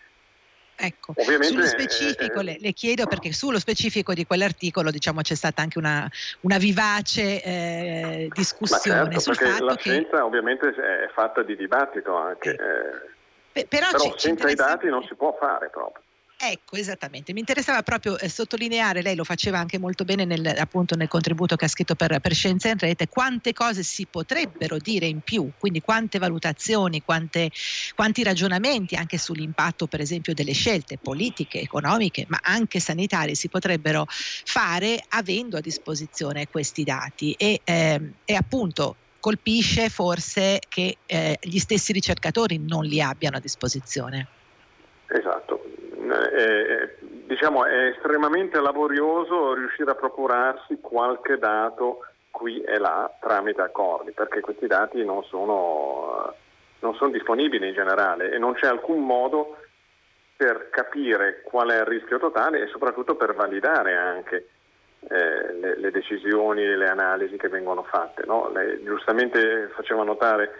Ecco, 0.76 1.12
Ovviamente, 1.16 1.54
sullo 1.54 1.66
specifico 1.66 2.40
eh, 2.40 2.44
le, 2.44 2.56
le, 2.58 2.72
chiedo 2.72 3.06
perché 3.06 3.32
sullo 3.32 3.60
specifico 3.60 4.12
di 4.12 4.26
quell'articolo 4.26 4.90
diciamo, 4.90 5.20
c'è 5.20 5.36
stata 5.36 5.62
anche 5.62 5.78
una, 5.78 6.10
una 6.40 6.58
vivace 6.58 7.42
eh, 7.42 8.28
discussione 8.32 9.12
certo, 9.12 9.20
sul 9.20 9.36
fatto 9.36 9.64
la 9.64 9.76
che... 9.76 9.90
scienza 9.90 10.24
ovviamente 10.24 10.68
è 10.70 11.08
fatta 11.12 11.44
di 11.44 11.54
dibattito 11.54 12.16
anche, 12.16 12.50
eh. 12.50 13.60
eh, 13.60 13.66
però, 13.66 13.86
però 13.92 14.18
senza 14.18 14.50
i 14.50 14.54
dati 14.56 14.88
non 14.88 15.04
si 15.04 15.14
può 15.14 15.36
fare 15.38 15.68
proprio. 15.68 16.02
Ecco, 16.46 16.76
esattamente. 16.76 17.32
Mi 17.32 17.40
interessava 17.40 17.82
proprio 17.82 18.18
eh, 18.18 18.28
sottolineare, 18.28 19.00
lei 19.00 19.16
lo 19.16 19.24
faceva 19.24 19.58
anche 19.58 19.78
molto 19.78 20.04
bene 20.04 20.26
nel, 20.26 20.46
appunto 20.46 20.94
nel 20.94 21.08
contributo 21.08 21.56
che 21.56 21.64
ha 21.64 21.68
scritto 21.68 21.94
per, 21.94 22.20
per 22.20 22.34
Scienza 22.34 22.68
in 22.68 22.76
Rete, 22.76 23.08
quante 23.08 23.54
cose 23.54 23.82
si 23.82 24.06
potrebbero 24.06 24.76
dire 24.76 25.06
in 25.06 25.20
più, 25.22 25.50
quindi 25.58 25.80
quante 25.80 26.18
valutazioni, 26.18 27.00
quante, 27.02 27.50
quanti 27.94 28.22
ragionamenti 28.22 28.94
anche 28.94 29.16
sull'impatto 29.16 29.86
per 29.86 30.00
esempio 30.00 30.34
delle 30.34 30.52
scelte 30.52 30.98
politiche, 30.98 31.60
economiche, 31.60 32.26
ma 32.28 32.38
anche 32.42 32.78
sanitarie 32.78 33.34
si 33.34 33.48
potrebbero 33.48 34.04
fare 34.06 35.02
avendo 35.08 35.56
a 35.56 35.60
disposizione 35.60 36.46
questi 36.50 36.84
dati. 36.84 37.32
E, 37.32 37.62
eh, 37.64 38.12
e 38.22 38.34
appunto 38.34 38.96
colpisce 39.18 39.88
forse 39.88 40.58
che 40.68 40.98
eh, 41.06 41.38
gli 41.40 41.58
stessi 41.58 41.92
ricercatori 41.92 42.58
non 42.58 42.84
li 42.84 43.00
abbiano 43.00 43.38
a 43.38 43.40
disposizione. 43.40 44.28
Esatto, 45.06 45.63
è, 46.14 46.94
diciamo, 47.00 47.64
è 47.64 47.86
estremamente 47.88 48.60
laborioso 48.60 49.54
riuscire 49.54 49.90
a 49.90 49.94
procurarsi 49.94 50.78
qualche 50.80 51.38
dato 51.38 52.06
qui 52.30 52.60
e 52.62 52.78
là 52.78 53.10
tramite 53.20 53.62
accordi, 53.62 54.10
perché 54.12 54.40
questi 54.40 54.66
dati 54.66 55.04
non 55.04 55.22
sono, 55.24 56.34
non 56.80 56.94
sono 56.96 57.10
disponibili 57.10 57.68
in 57.68 57.74
generale 57.74 58.32
e 58.32 58.38
non 58.38 58.54
c'è 58.54 58.66
alcun 58.66 59.04
modo 59.04 59.56
per 60.36 60.68
capire 60.70 61.42
qual 61.42 61.70
è 61.70 61.78
il 61.78 61.86
rischio 61.86 62.18
totale 62.18 62.62
e 62.62 62.66
soprattutto 62.66 63.14
per 63.14 63.34
validare 63.34 63.96
anche 63.96 64.48
eh, 65.08 65.52
le, 65.54 65.78
le, 65.78 65.90
decisioni 65.90 66.64
e 66.64 66.76
le 66.76 66.88
analisi 66.88 67.36
che 67.36 67.48
vengono 67.48 67.84
fatte. 67.84 68.24
No? 68.26 68.50
Lei 68.52 68.82
giustamente 68.82 69.70
faceva 69.74 70.02
notare 70.02 70.50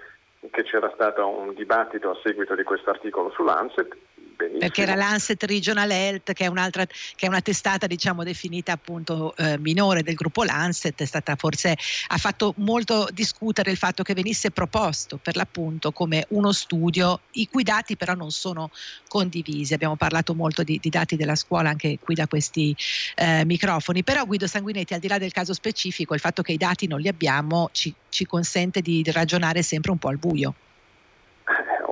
che 0.51 0.63
c'era 0.63 0.91
stato 0.95 1.27
un 1.27 1.55
dibattito 1.55 2.11
a 2.11 2.19
seguito 2.23 2.55
di 2.55 2.63
questo 2.63 2.91
articolo 2.91 3.31
su 3.31 3.43
Lancet 3.43 3.97
benissimo. 4.37 4.59
Perché 4.61 4.83
era 4.83 4.95
l'Anset 4.95 5.43
Regional 5.45 5.91
Health, 5.91 6.33
che 6.33 6.47
è, 6.47 6.71
che 6.87 7.27
è 7.27 7.29
una 7.29 7.41
testata 7.41 7.87
diciamo, 7.87 8.23
definita 8.25 8.73
appunto 8.73 9.35
eh, 9.37 9.59
minore 9.59 10.03
del 10.03 10.15
gruppo 10.15 10.45
Lancet, 10.45 11.01
è 11.01 11.05
stata 11.05 11.37
forse, 11.37 11.77
ha 12.09 12.19
fatto 12.19 12.55
molto 12.59 13.09
discutere 13.13 13.71
il 13.71 13.77
fatto 13.77 14.03
che 14.03 14.15
venisse 14.15 14.51
proposto 14.51 15.17
per 15.17 15.37
l'appunto 15.37 15.93
come 15.93 16.27
uno 16.31 16.53
studio 16.53 17.21
i 17.33 17.49
cui 17.49 17.63
dati 17.63 17.97
però 17.97 18.15
non 18.15 18.31
sono 18.31 18.71
condivisi. 19.09 19.75
Abbiamo 19.75 19.97
parlato 19.97 20.35
molto 20.35 20.63
di, 20.63 20.79
di 20.81 20.91
dati 20.91 21.17
della 21.17 21.37
scuola 21.37 21.71
anche 21.71 21.99
qui 21.99 22.15
da 22.15 22.27
questi 22.27 22.77
eh, 23.17 23.45
microfoni, 23.45 24.03
però 24.03 24.25
Guido 24.25 24.47
Sanguinetti 24.47 24.95
al 24.95 25.01
di 25.01 25.09
là 25.09 25.19
del 25.19 25.33
caso 25.33 25.53
specifico, 25.53 26.15
il 26.15 26.21
fatto 26.21 26.43
che 26.43 26.53
i 26.53 26.57
dati 26.57 26.87
non 26.87 27.01
li 27.01 27.09
abbiamo 27.09 27.71
ci, 27.73 27.95
ci 28.09 28.27
consente 28.27 28.81
di 28.81 29.03
ragionare 29.11 29.63
sempre 29.63 29.91
un 29.91 29.99
po' 29.99 30.09
al 30.09 30.19
buio 30.19 30.55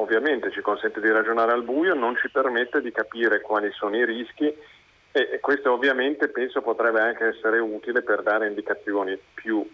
ovviamente 0.02 0.50
ci 0.50 0.60
consente 0.60 1.00
di 1.00 1.10
ragionare 1.10 1.52
al 1.52 1.62
buio, 1.62 1.94
non 1.94 2.16
ci 2.16 2.30
permette 2.30 2.80
di 2.80 2.92
capire 2.92 3.40
quali 3.40 3.70
sono 3.72 3.96
i 3.96 4.04
rischi 4.04 4.54
e 5.12 5.40
questo 5.40 5.72
ovviamente 5.72 6.28
penso 6.28 6.62
potrebbe 6.62 7.00
anche 7.00 7.26
essere 7.26 7.58
utile 7.58 8.02
per 8.02 8.22
dare 8.22 8.48
indicazioni 8.48 9.18
più. 9.34 9.66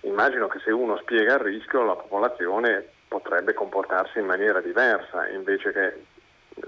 Immagino 0.00 0.48
che 0.48 0.58
se 0.58 0.70
uno 0.70 0.96
spiega 0.98 1.34
il 1.34 1.40
rischio 1.40 1.84
la 1.84 1.96
popolazione 1.96 2.86
potrebbe 3.08 3.54
comportarsi 3.54 4.18
in 4.18 4.26
maniera 4.26 4.60
diversa 4.60 5.28
invece 5.28 5.72
che 5.72 6.02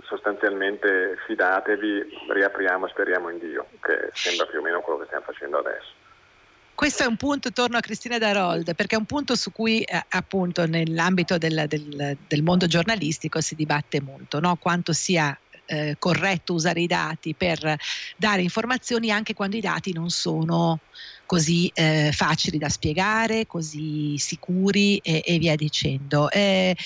sostanzialmente 0.02 1.16
fidatevi, 1.26 2.28
riapriamo 2.30 2.86
e 2.86 2.90
speriamo 2.90 3.28
in 3.28 3.38
Dio, 3.38 3.66
che 3.80 4.10
sembra 4.12 4.46
più 4.46 4.60
o 4.60 4.62
meno 4.62 4.80
quello 4.80 5.00
che 5.00 5.06
stiamo 5.06 5.24
facendo 5.24 5.58
adesso. 5.58 6.05
Questo 6.76 7.04
è 7.04 7.06
un 7.06 7.16
punto, 7.16 7.52
torno 7.52 7.78
a 7.78 7.80
Cristina 7.80 8.18
Darold, 8.18 8.74
perché 8.74 8.96
è 8.96 8.98
un 8.98 9.06
punto 9.06 9.34
su 9.34 9.50
cui 9.50 9.80
eh, 9.80 10.04
appunto 10.10 10.66
nell'ambito 10.66 11.38
del, 11.38 11.64
del, 11.66 12.18
del, 12.28 12.42
mondo 12.42 12.66
giornalistico 12.66 13.40
si 13.40 13.54
dibatte 13.54 14.02
molto, 14.02 14.40
no? 14.40 14.56
quanto 14.56 14.92
sia 14.92 15.36
eh, 15.64 15.96
corretto 15.98 16.52
usare 16.52 16.82
i 16.82 16.86
dati 16.86 17.34
per 17.34 17.78
dare 18.18 18.42
informazioni 18.42 19.10
anche 19.10 19.32
quando 19.32 19.56
i 19.56 19.60
dati 19.62 19.94
non 19.94 20.10
sono 20.10 20.80
così 21.24 21.70
eh, 21.72 22.10
facili 22.12 22.58
da 22.58 22.68
spiegare, 22.68 23.46
così 23.46 24.18
sicuri 24.18 24.98
e, 24.98 25.22
e 25.24 25.38
via 25.38 25.56
dicendo. 25.56 26.30
Eh, 26.30 26.76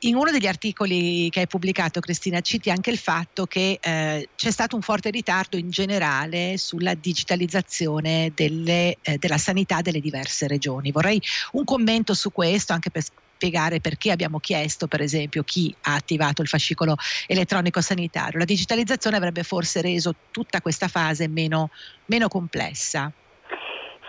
in 0.00 0.14
uno 0.14 0.30
degli 0.30 0.46
articoli 0.46 1.28
che 1.30 1.40
hai 1.40 1.46
pubblicato, 1.48 1.98
Cristina, 1.98 2.40
citi 2.40 2.70
anche 2.70 2.90
il 2.90 2.98
fatto 2.98 3.46
che 3.46 3.78
eh, 3.80 4.28
c'è 4.36 4.50
stato 4.50 4.76
un 4.76 4.82
forte 4.82 5.10
ritardo 5.10 5.56
in 5.56 5.70
generale 5.70 6.56
sulla 6.56 6.94
digitalizzazione 6.94 8.30
delle, 8.34 8.96
eh, 9.02 9.18
della 9.18 9.38
sanità 9.38 9.80
delle 9.80 10.00
diverse 10.00 10.46
regioni. 10.46 10.92
Vorrei 10.92 11.20
un 11.52 11.64
commento 11.64 12.14
su 12.14 12.30
questo, 12.30 12.72
anche 12.72 12.90
per 12.90 13.02
spiegare 13.02 13.80
perché 13.80 14.12
abbiamo 14.12 14.38
chiesto, 14.38 14.86
per 14.86 15.00
esempio, 15.00 15.42
chi 15.42 15.74
ha 15.82 15.94
attivato 15.94 16.42
il 16.42 16.48
fascicolo 16.48 16.96
elettronico 17.26 17.80
sanitario. 17.80 18.38
La 18.38 18.44
digitalizzazione 18.44 19.16
avrebbe 19.16 19.42
forse 19.42 19.80
reso 19.80 20.14
tutta 20.30 20.60
questa 20.60 20.86
fase 20.86 21.26
meno, 21.26 21.70
meno 22.06 22.28
complessa. 22.28 23.12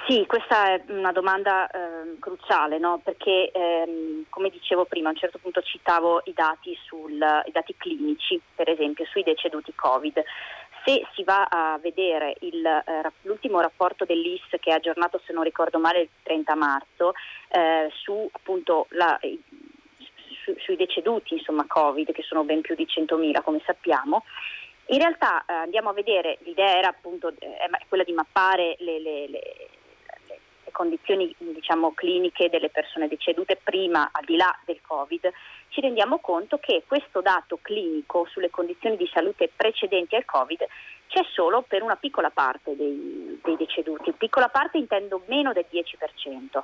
Sì, 0.10 0.26
questa 0.26 0.74
è 0.74 0.82
una 0.88 1.12
domanda 1.12 1.70
eh, 1.70 2.18
cruciale, 2.18 2.80
no? 2.80 3.00
perché 3.04 3.52
ehm, 3.52 4.26
come 4.30 4.50
dicevo 4.50 4.86
prima, 4.86 5.10
a 5.10 5.12
un 5.12 5.18
certo 5.20 5.38
punto 5.38 5.62
citavo 5.62 6.24
i 6.24 6.34
dati, 6.34 6.76
sul, 6.84 7.14
i 7.14 7.52
dati 7.52 7.76
clinici, 7.78 8.42
per 8.56 8.72
esempio, 8.72 9.06
sui 9.06 9.22
deceduti 9.22 9.72
Covid. 9.76 10.24
Se 10.84 11.06
si 11.14 11.24
va 11.24 11.44
a 11.48 11.78
vedere 11.78 12.38
il, 12.40 12.66
eh, 12.66 13.12
l'ultimo 13.22 13.60
rapporto 13.62 14.04
dell'IS 14.04 14.48
che 14.60 14.72
è 14.72 14.74
aggiornato, 14.74 15.22
se 15.28 15.32
non 15.32 15.44
ricordo 15.44 15.78
male, 15.78 16.02
il 16.02 16.10
30 16.24 16.56
marzo, 16.56 17.14
eh, 17.50 17.92
su 17.94 18.28
appunto 18.32 18.88
la, 18.90 19.16
su, 20.44 20.56
sui 20.58 20.76
deceduti 20.76 21.36
insomma, 21.36 21.68
Covid, 21.68 22.12
che 22.14 22.24
sono 22.24 22.44
ben 22.44 22.62
più 22.62 22.74
di 22.74 22.88
100.000 22.88 23.44
come 23.44 23.62
sappiamo, 23.64 24.24
in 24.88 24.98
realtà 24.98 25.46
eh, 25.46 25.54
andiamo 25.54 25.90
a 25.90 25.94
vedere, 25.94 26.40
l'idea 26.42 26.76
era 26.76 26.88
appunto 26.88 27.28
eh, 27.38 27.70
quella 27.88 28.04
di 28.04 28.14
mappare 28.14 28.76
le, 28.80 29.00
le, 29.00 29.28
le 29.28 29.70
condizioni 30.72 31.34
diciamo, 31.38 31.94
cliniche 31.94 32.50
delle 32.50 32.70
persone 32.70 33.08
decedute 33.08 33.60
prima, 33.62 34.10
al 34.12 34.26
di 34.26 34.36
là 34.36 34.58
del 34.66 34.80
Covid, 34.82 35.32
ci 35.70 35.82
rendiamo 35.82 36.20
conto 36.20 36.58
che 36.58 36.84
questo 36.88 37.22
dato 37.22 37.60
clinico 37.62 38.26
sulle 38.30 38.50
condizioni 38.50 38.98
di 38.98 39.10
salute 39.14 39.52
precedenti 39.56 40.16
al 40.16 40.26
Covid 40.26 40.66
c'è 41.08 41.24
solo 41.34 41.64
per 41.64 41.82
una 41.82 41.96
piccola 41.96 42.30
parte 42.30 42.76
dei, 42.76 43.40
dei 43.44 43.58
deceduti, 43.58 44.12
piccola 44.14 44.48
parte 44.50 44.78
intendo 44.78 45.22
meno 45.26 45.54
del 45.54 45.66
10%. 45.72 46.62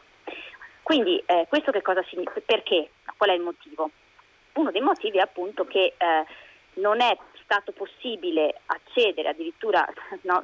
Quindi 0.84 1.22
eh, 1.26 1.48
questo 1.50 1.72
che 1.72 1.82
cosa 1.82 2.04
significa? 2.04 2.42
Perché? 2.46 2.92
Qual 3.18 3.30
è 3.30 3.34
il 3.34 3.42
motivo? 3.42 3.90
Uno 4.54 4.72
dei 4.72 4.82
motivi 4.82 5.18
è 5.18 5.22
appunto 5.22 5.66
che 5.66 5.96
eh, 5.98 6.26
non 6.76 7.02
è 7.02 7.18
stato 7.44 7.72
possibile 7.72 8.62
accedere 8.68 9.30
addirittura, 9.30 9.84
no, 10.22 10.44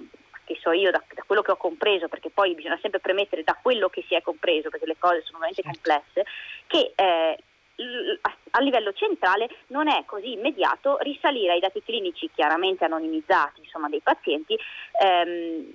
che 0.52 0.60
so 0.62 0.72
io 0.72 0.92
da, 0.92 1.02
da, 1.14 1.24
quello 1.26 1.42
che 1.42 1.52
ho 1.52 1.58
compreso, 1.58 2.08
perché 2.08 2.30
poi 2.30 2.54
bisogna 2.56 2.78
sempre 2.82 3.00
premettere 3.00 3.44
da 3.44 3.58
quello 3.62 3.90
che 3.90 4.04
si 4.08 4.16
è 4.16 4.22
compreso, 4.22 4.70
perché 4.70 4.86
le 4.86 4.98
cose 5.00 5.22
sono 5.24 5.40
veramente 5.40 5.62
certo. 5.62 5.78
complesse, 5.78 6.26
che 6.68 6.92
eh, 6.96 7.38
a 8.52 8.62
livello 8.62 8.94
centrale 8.94 9.50
non 9.68 9.88
è 9.88 10.04
così 10.06 10.34
immediato 10.34 10.98
risalire 11.00 11.54
ai 11.54 11.60
dati 11.60 11.82
clinici 11.82 12.30
chiaramente 12.34 12.86
anonimizzati 12.86 13.62
insomma, 13.62 13.90
dei 13.90 14.02
pazienti 14.02 14.56
ehm, 15.02 15.74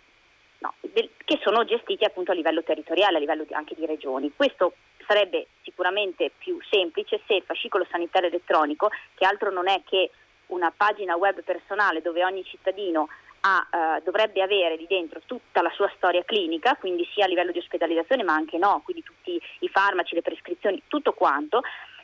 no, 0.59 0.75
del, 0.81 1.11
che 1.25 1.41
sono 1.43 1.65
gestiti 1.65 2.05
appunto 2.05 2.31
a 2.31 2.35
livello 2.35 2.62
territoriale, 2.62 3.17
a 3.17 3.21
livello 3.21 3.45
di, 3.45 3.55
anche 3.55 3.75
di 3.75 3.87
regioni. 3.87 4.33
Questo 4.37 4.75
sarebbe 5.07 5.49
sicuramente 5.62 6.31
più 6.37 6.59
semplice 6.71 7.21
se 7.27 7.35
il 7.35 7.43
fascicolo 7.43 7.87
sanitario 7.91 8.29
elettronico, 8.29 8.91
che 9.15 9.25
altro 9.25 9.51
non 9.51 9.69
è 9.69 9.83
che 9.85 10.11
una 10.49 10.73
pagina 10.77 11.17
web 11.17 11.43
personale 11.43 12.03
dove 12.03 12.25
ogni 12.25 12.45
cittadino 12.45 13.09
ha, 13.47 13.67
eh, 13.71 14.03
dovrebbe 14.03 14.43
avere 14.43 14.77
lì 14.77 14.87
dentro 14.89 15.21
tutta 15.25 15.63
la 15.63 15.71
sua 15.71 15.91
storia 15.97 16.25
clinica, 16.25 16.75
quindi 16.75 17.09
sia 17.15 17.27
a 17.27 17.29
livello 17.29 17.53
di 17.53 17.59
ospedalizzazione 17.59 18.25
ma 18.25 18.35
anche 18.35 18.59
no, 18.59 18.83
quindi 18.85 19.05
tutti 19.05 19.41
i 19.61 19.69
farmaci, 19.69 20.17
le 20.17 20.23
prescrizioni, 20.23 20.83
tutto 20.89 21.13
quanto, 21.13 21.63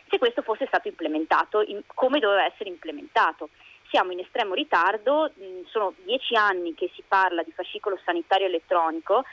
se 0.08 0.18
questo 0.18 0.42
fosse 0.42 0.66
stato 0.66 0.86
implementato 0.86 1.62
in, 1.62 1.82
come 1.86 2.20
doveva 2.20 2.44
essere 2.44 2.68
implementato. 2.68 3.48
Siamo 3.90 4.12
in 4.12 4.20
estremo 4.20 4.54
ritardo, 4.54 5.32
sono 5.66 5.92
dieci 6.04 6.34
anni 6.34 6.74
che 6.74 6.90
si 6.94 7.02
parla 7.06 7.42
di 7.42 7.52
fascicolo 7.52 7.98
sanitario 8.04 8.46
elettronico, 8.46 9.24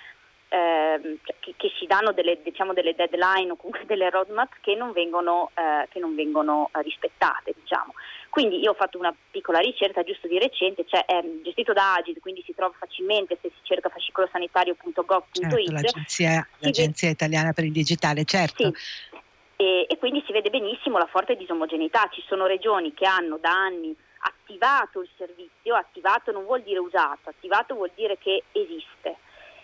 eh, 0.50 1.18
che, 1.40 1.54
che, 1.56 1.72
si 1.78 1.86
danno 1.86 2.12
delle, 2.12 2.40
diciamo, 2.42 2.74
delle, 2.74 2.96
deadline 2.96 3.52
o 3.52 3.56
comunque 3.56 3.86
delle 3.86 4.10
roadmap 4.10 4.52
che 4.62 4.76
non 4.76 4.92
vengono, 4.92 5.52
eh, 5.54 5.88
che 5.90 6.00
non 6.00 6.16
vengono 6.16 6.70
eh, 6.74 6.82
rispettate. 6.82 7.54
Diciamo. 7.56 7.94
Quindi 8.30 8.60
io 8.60 8.72
ho 8.72 8.76
fatto 8.76 8.98
una 8.98 9.14
piccola 9.32 9.60
ricerca 9.60 10.04
giusto 10.04 10.28
di 10.28 10.40
recente, 10.40 10.86
cioè 10.88 11.06
è 11.06 11.24
gestito 11.44 11.74
da 11.74 11.96
Agid, 11.96 12.20
quindi 12.20 12.44
si 12.46 12.54
trova 12.56 12.74
facilmente 12.78 13.38
se 13.42 13.50
si 13.50 13.60
cerca 13.62 13.90
fascicolosanitario.gov.it. 13.90 15.40
Certo, 15.40 15.72
l'agenzia, 15.72 16.48
l'agenzia 16.58 17.10
italiana 17.10 17.54
per 17.54 17.66
il 17.66 17.72
digitale, 17.72 18.24
certo. 18.26 18.72
Sì. 18.74 19.18
E, 19.56 19.86
e 19.88 19.98
quindi 19.98 20.24
si 20.26 20.32
vede 20.32 20.50
benissimo 20.50 20.98
la 20.98 21.08
forte 21.08 21.36
disomogeneità. 21.36 22.10
Ci 22.12 22.24
sono 22.28 22.46
regioni 22.48 22.94
che 22.94 23.06
hanno 23.06 23.38
da 23.38 23.52
anni 23.52 23.96
attivato 24.22 25.02
il 25.02 25.10
servizio, 25.16 25.76
attivato 25.76 26.32
non 26.32 26.44
vuol 26.44 26.62
dire 26.64 26.80
usato, 26.80 27.30
attivato 27.30 27.76
vuol 27.76 27.92
dire 27.94 28.18
che 28.18 28.44
esiste 28.52 29.18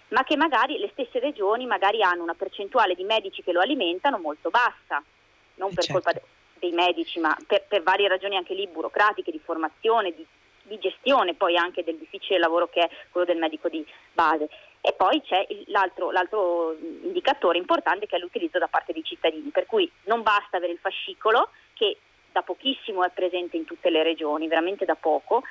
ma 0.09 0.23
che 0.23 0.35
magari 0.35 0.77
le 0.77 0.89
stesse 0.91 1.19
regioni 1.19 1.65
magari 1.65 2.03
hanno 2.03 2.23
una 2.23 2.35
percentuale 2.35 2.95
di 2.95 3.03
medici 3.03 3.41
che 3.41 3.51
lo 3.51 3.61
alimentano 3.61 4.17
molto 4.17 4.49
bassa, 4.49 5.03
non 5.55 5.73
per 5.73 5.83
certo. 5.83 6.01
colpa 6.01 6.21
dei 6.59 6.71
medici, 6.71 7.19
ma 7.19 7.35
per, 7.47 7.63
per, 7.67 7.81
varie 7.83 8.07
ragioni 8.07 8.35
anche 8.35 8.53
lì 8.53 8.67
burocratiche, 8.67 9.31
di 9.31 9.41
formazione, 9.43 10.13
di, 10.13 10.25
di, 10.63 10.77
gestione, 10.79 11.33
poi 11.33 11.57
anche 11.57 11.83
del 11.83 11.97
difficile 11.97 12.39
lavoro 12.39 12.67
che 12.67 12.81
è 12.81 12.89
quello 13.09 13.25
del 13.25 13.37
medico 13.37 13.67
di 13.67 13.85
base. 14.13 14.49
E 14.81 14.93
poi 14.93 15.21
c'è 15.23 15.45
l'altro, 15.67 16.11
l'altro 16.11 16.77
indicatore 16.79 17.57
importante 17.57 18.05
che 18.05 18.17
è 18.17 18.19
l'utilizzo 18.19 18.59
da 18.59 18.67
parte 18.67 18.93
dei 18.93 19.03
cittadini, 19.03 19.49
per 19.49 19.65
cui 19.65 19.91
non 20.03 20.21
basta 20.21 20.57
avere 20.57 20.73
il 20.73 20.79
fascicolo 20.79 21.49
che 21.73 21.97
da 22.31 22.43
pochissimo 22.43 23.03
è 23.03 23.09
presente 23.09 23.57
in 23.57 23.65
tutte 23.65 23.89
le 23.89 24.03
regioni, 24.03 24.47
veramente 24.47 24.85
da 24.85 24.95
poco, 24.95 25.41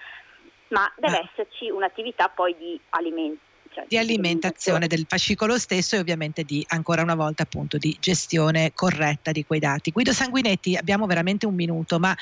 ma 0.69 0.91
deve 0.97 1.17
ah. 1.17 1.29
esserci 1.29 1.71
un'attività 1.71 2.29
poi 2.29 2.57
di 2.57 2.79
alimento 2.91 3.53
di 3.89 3.99
alimentazione 3.99 4.87
del 4.87 5.05
fascicolo 5.09 5.59
stesso 5.59 5.97
e 5.97 5.99
ovviamente 5.99 6.45
di 6.45 6.65
ancora 6.69 7.03
una 7.03 7.15
volta 7.15 7.43
appunto 7.43 7.79
di 7.79 7.97
gestione 8.01 8.73
corretta 8.75 9.33
di 9.33 9.45
quei 9.45 9.61
dati. 9.61 9.91
Guido 9.91 10.13
Sanguinetti, 10.13 10.77
abbiamo 10.77 11.07
veramente 11.07 11.47
un 11.47 11.55
minuto, 11.55 11.99
ma 11.99 12.17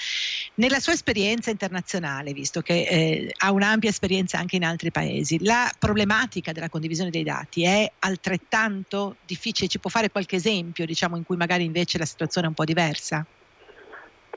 nella 0.57 0.81
sua 0.81 0.93
esperienza 0.93 1.51
internazionale, 1.51 2.33
visto 2.33 2.61
che 2.61 2.83
eh, 2.83 3.35
ha 3.39 3.53
un'ampia 3.53 3.91
esperienza 3.91 4.39
anche 4.39 4.57
in 4.57 4.65
altri 4.65 4.91
paesi, 4.91 5.43
la 5.45 5.71
problematica 5.79 6.53
della 6.53 6.69
condivisione 6.69 7.11
dei 7.11 7.25
dati 7.25 7.65
è 7.65 7.91
altrettanto 8.01 9.17
difficile? 9.25 9.69
Ci 9.69 9.79
può 9.79 9.91
fare 9.91 10.11
qualche 10.11 10.37
esempio, 10.37 10.87
diciamo, 10.87 11.17
in 11.17 11.25
cui 11.25 11.37
magari 11.37 11.65
invece 11.65 11.99
la 11.99 12.07
situazione 12.07 12.47
è 12.47 12.49
un 12.51 12.57
po' 12.57 12.65
diversa? 12.65 13.27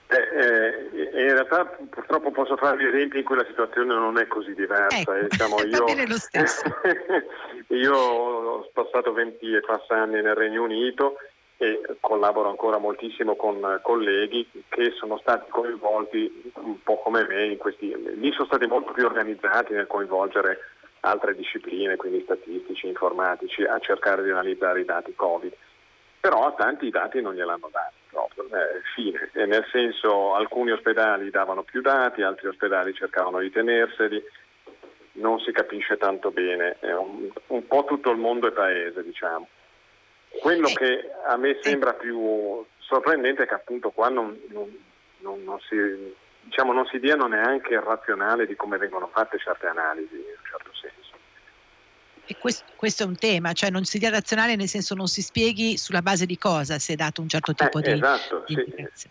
Eh, 0.08 0.18
eh, 0.38 1.24
in 1.24 1.34
realtà 1.34 1.66
purtroppo 1.66 2.30
posso 2.30 2.56
farvi 2.58 2.86
esempi 2.86 3.18
in 3.18 3.24
cui 3.24 3.38
la 3.38 3.46
situazione 3.46 3.94
non 3.94 4.20
è 4.20 4.28
così 4.28 4.54
diversa. 4.54 5.00
Ecco, 5.00 5.14
eh, 5.14 5.28
diciamo, 5.28 5.62
io, 5.66 5.86
io 7.76 7.96
ho 7.96 8.70
passato 8.72 9.14
20 9.14 9.56
e 9.56 9.62
passa 9.62 9.96
anni 9.96 10.22
nel 10.22 10.36
Regno 10.36 10.64
Unito 10.64 11.18
e 11.58 11.82
collaboro 12.02 12.50
ancora 12.50 12.78
moltissimo 12.78 13.36
con 13.36 13.80
colleghi 13.82 14.48
che 14.70 14.92
sono 14.92 15.18
stati 15.18 15.50
coinvolti 15.50 16.52
un 16.56 16.82
po' 16.84 17.00
come 17.00 17.26
me 17.28 17.46
in 17.46 17.58
questi. 17.58 17.96
Lì 18.18 18.32
sono 18.34 18.46
stati 18.46 18.68
molto 18.68 18.92
più 18.92 19.06
organizzati 19.06 19.74
nel 19.74 19.88
coinvolgere 19.88 20.60
altre 21.00 21.36
discipline, 21.36 21.96
quindi 21.96 22.22
statistici, 22.24 22.88
informatici, 22.88 23.64
a 23.64 23.80
cercare 23.80 24.24
di 24.24 24.30
analizzare 24.30 24.82
i 24.82 24.86
dati 24.86 25.16
Covid. 25.16 25.54
Però 26.20 26.46
a 26.46 26.52
tanti 26.52 26.88
i 26.88 26.92
dati 26.92 27.22
non 27.22 27.34
gliel'hanno 27.34 27.70
dati 27.72 28.05
eh, 28.16 28.82
fine. 28.94 29.30
E 29.34 29.46
nel 29.46 29.66
senso 29.72 30.34
alcuni 30.36 30.72
ospedali 30.72 31.30
davano 31.30 31.64
più 31.64 31.82
dati, 31.82 32.22
altri 32.22 32.48
ospedali 32.48 32.94
cercavano 32.94 33.40
di 33.40 33.52
tenerseli, 33.52 34.24
non 35.14 35.40
si 35.40 35.52
capisce 35.52 35.98
tanto 35.98 36.32
bene, 36.32 36.78
un, 36.82 37.30
un 37.48 37.68
po' 37.68 37.86
tutto 37.86 38.12
il 38.12 38.18
mondo 38.18 38.48
è 38.48 38.52
paese, 38.52 39.04
diciamo. 39.04 39.48
Quello 40.42 40.68
che 40.68 41.10
a 41.26 41.38
me 41.38 41.58
sembra 41.62 41.94
più 41.94 42.66
sorprendente 42.80 43.44
è 43.44 43.48
che 43.48 43.54
appunto 43.54 43.92
qua 43.92 44.10
non, 44.10 44.38
non, 44.50 44.78
non, 45.20 45.44
non 45.44 45.60
si, 45.62 46.14
diciamo, 46.42 46.74
non 46.74 46.86
si 46.88 47.00
diano 47.00 47.28
neanche 47.28 47.74
il 47.74 47.82
razionale 47.82 48.46
di 48.46 48.56
come 48.56 48.78
vengono 48.78 49.08
fatte 49.08 49.38
certe 49.38 49.68
analisi, 49.68 50.14
in 50.14 50.20
un 50.20 50.46
certo 50.50 50.72
senso. 50.74 51.14
E 52.28 52.36
questo, 52.40 52.64
questo, 52.76 53.04
è 53.04 53.06
un 53.06 53.16
tema, 53.16 53.54
cioè 53.54 53.70
non 53.70 53.84
si 53.84 54.00
dia 54.00 54.10
razionale 54.10 54.56
nel 54.56 54.68
senso 54.68 54.96
non 54.96 55.08
si 55.08 55.22
spieghi 55.22 55.78
sulla 55.78 56.02
base 56.02 56.26
di 56.26 56.38
cosa 56.38 56.80
si 56.80 56.92
è 56.92 56.96
dato 56.96 57.22
un 57.22 57.30
certo 57.30 57.54
tipo 57.54 57.80
eh, 57.80 57.82
di, 57.82 57.92
esatto, 57.92 58.44
di 58.48 58.56
sì. 58.94 59.10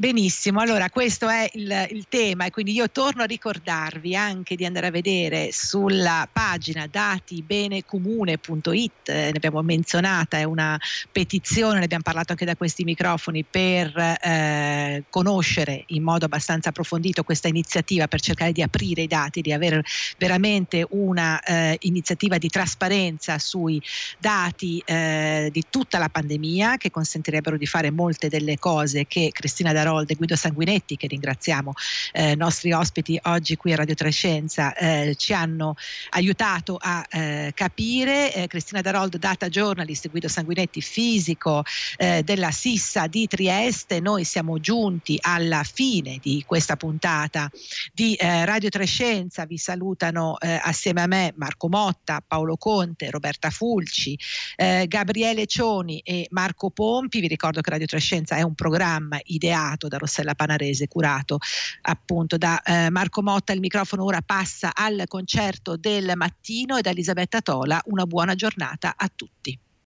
Benissimo, 0.00 0.60
allora 0.60 0.88
questo 0.88 1.28
è 1.28 1.46
il, 1.52 1.88
il, 1.90 2.06
tema 2.08 2.46
e 2.46 2.50
quindi 2.50 2.72
io 2.72 2.90
torno 2.90 3.22
a 3.22 3.26
ricordarvi 3.26 4.16
anche 4.16 4.56
di 4.56 4.64
andare 4.64 4.86
a 4.86 4.90
vedere 4.90 5.50
sulla 5.52 6.26
pagina 6.32 6.86
datibenecomune.it, 6.86 9.08
eh, 9.10 9.12
ne 9.12 9.32
abbiamo 9.34 9.60
menzionata, 9.60 10.38
è 10.38 10.44
una 10.44 10.80
petizione, 11.12 11.80
ne 11.80 11.84
abbiamo 11.84 12.02
parlato 12.02 12.32
anche 12.32 12.46
da 12.46 12.56
questi 12.56 12.82
microfoni 12.82 13.44
per 13.44 13.94
eh, 13.94 15.04
conoscere 15.10 15.84
in 15.88 16.02
modo 16.02 16.24
abbastanza 16.24 16.70
approfondito 16.70 17.22
questa 17.22 17.48
iniziativa 17.48 18.08
per 18.08 18.22
cercare 18.22 18.52
di 18.52 18.62
aprire 18.62 19.02
i 19.02 19.06
dati, 19.06 19.42
di 19.42 19.52
avere 19.52 19.84
veramente 20.16 20.82
una 20.92 21.42
eh, 21.42 21.76
iniziativa 21.80 22.38
di 22.38 22.48
trasparenza 22.48 23.38
sui 23.38 23.78
dati 24.18 24.82
eh, 24.86 25.50
di 25.52 25.62
tutta 25.68 25.98
la 25.98 26.08
pandemia 26.08 26.78
che 26.78 26.90
consentirebbero 26.90 27.58
di 27.58 27.66
fare 27.66 27.90
molte 27.90 28.30
delle 28.30 28.58
cose 28.58 29.04
che 29.06 29.28
Cristina 29.30 29.74
Darò 29.74 29.88
Harold 29.90 30.10
e 30.10 30.14
Guido 30.14 30.36
Sanguinetti, 30.36 30.96
che 30.96 31.08
ringraziamo, 31.08 31.72
eh, 32.12 32.34
nostri 32.36 32.72
ospiti 32.72 33.18
oggi 33.24 33.56
qui 33.56 33.72
a 33.72 33.76
Radio 33.76 33.94
Trescenza, 33.94 34.74
eh, 34.74 35.14
ci 35.16 35.32
hanno 35.32 35.74
aiutato 36.10 36.78
a 36.80 37.04
eh, 37.10 37.52
capire. 37.54 38.32
Eh, 38.32 38.46
Cristina 38.46 38.80
Darold, 38.80 39.16
data 39.18 39.48
journalist, 39.48 40.08
Guido 40.08 40.28
Sanguinetti, 40.28 40.80
fisico 40.80 41.64
eh, 41.96 42.22
della 42.22 42.50
Sissa 42.50 43.06
di 43.06 43.26
Trieste. 43.26 44.00
Noi 44.00 44.24
siamo 44.24 44.60
giunti 44.60 45.18
alla 45.20 45.64
fine 45.64 46.18
di 46.22 46.44
questa 46.46 46.76
puntata 46.76 47.50
di 47.92 48.14
eh, 48.14 48.44
Radio 48.44 48.68
Trescenza. 48.68 49.44
Vi 49.44 49.58
salutano 49.58 50.36
assieme 50.40 51.02
a 51.02 51.06
me 51.06 51.32
Marco 51.36 51.68
Motta, 51.68 52.22
Paolo 52.26 52.56
Conte, 52.56 53.10
Roberta 53.10 53.50
Fulci, 53.50 54.18
Gabriele 54.56 55.46
Cioni 55.46 56.00
e 56.00 56.26
Marco 56.30 56.70
Pompi. 56.70 57.20
Vi 57.20 57.26
ricordo 57.26 57.60
che 57.60 57.70
Radio 57.70 57.86
Trescenza 57.86 58.36
è 58.36 58.42
un 58.42 58.54
programma 58.54 59.18
ideato 59.24 59.79
da 59.88 59.98
Rossella 59.98 60.34
Panarese, 60.34 60.88
curato 60.88 61.38
appunto 61.82 62.36
da 62.36 62.60
eh, 62.62 62.90
Marco 62.90 63.22
Motta. 63.22 63.52
Il 63.52 63.60
microfono 63.60 64.04
ora 64.04 64.20
passa 64.22 64.72
al 64.74 65.04
concerto 65.06 65.76
del 65.76 66.12
mattino 66.16 66.76
e 66.76 66.82
da 66.82 66.90
Elisabetta 66.90 67.40
Tola. 67.40 67.80
Una 67.86 68.04
buona 68.04 68.34
giornata 68.34 68.94
a 68.96 69.10
tutti. 69.14 69.58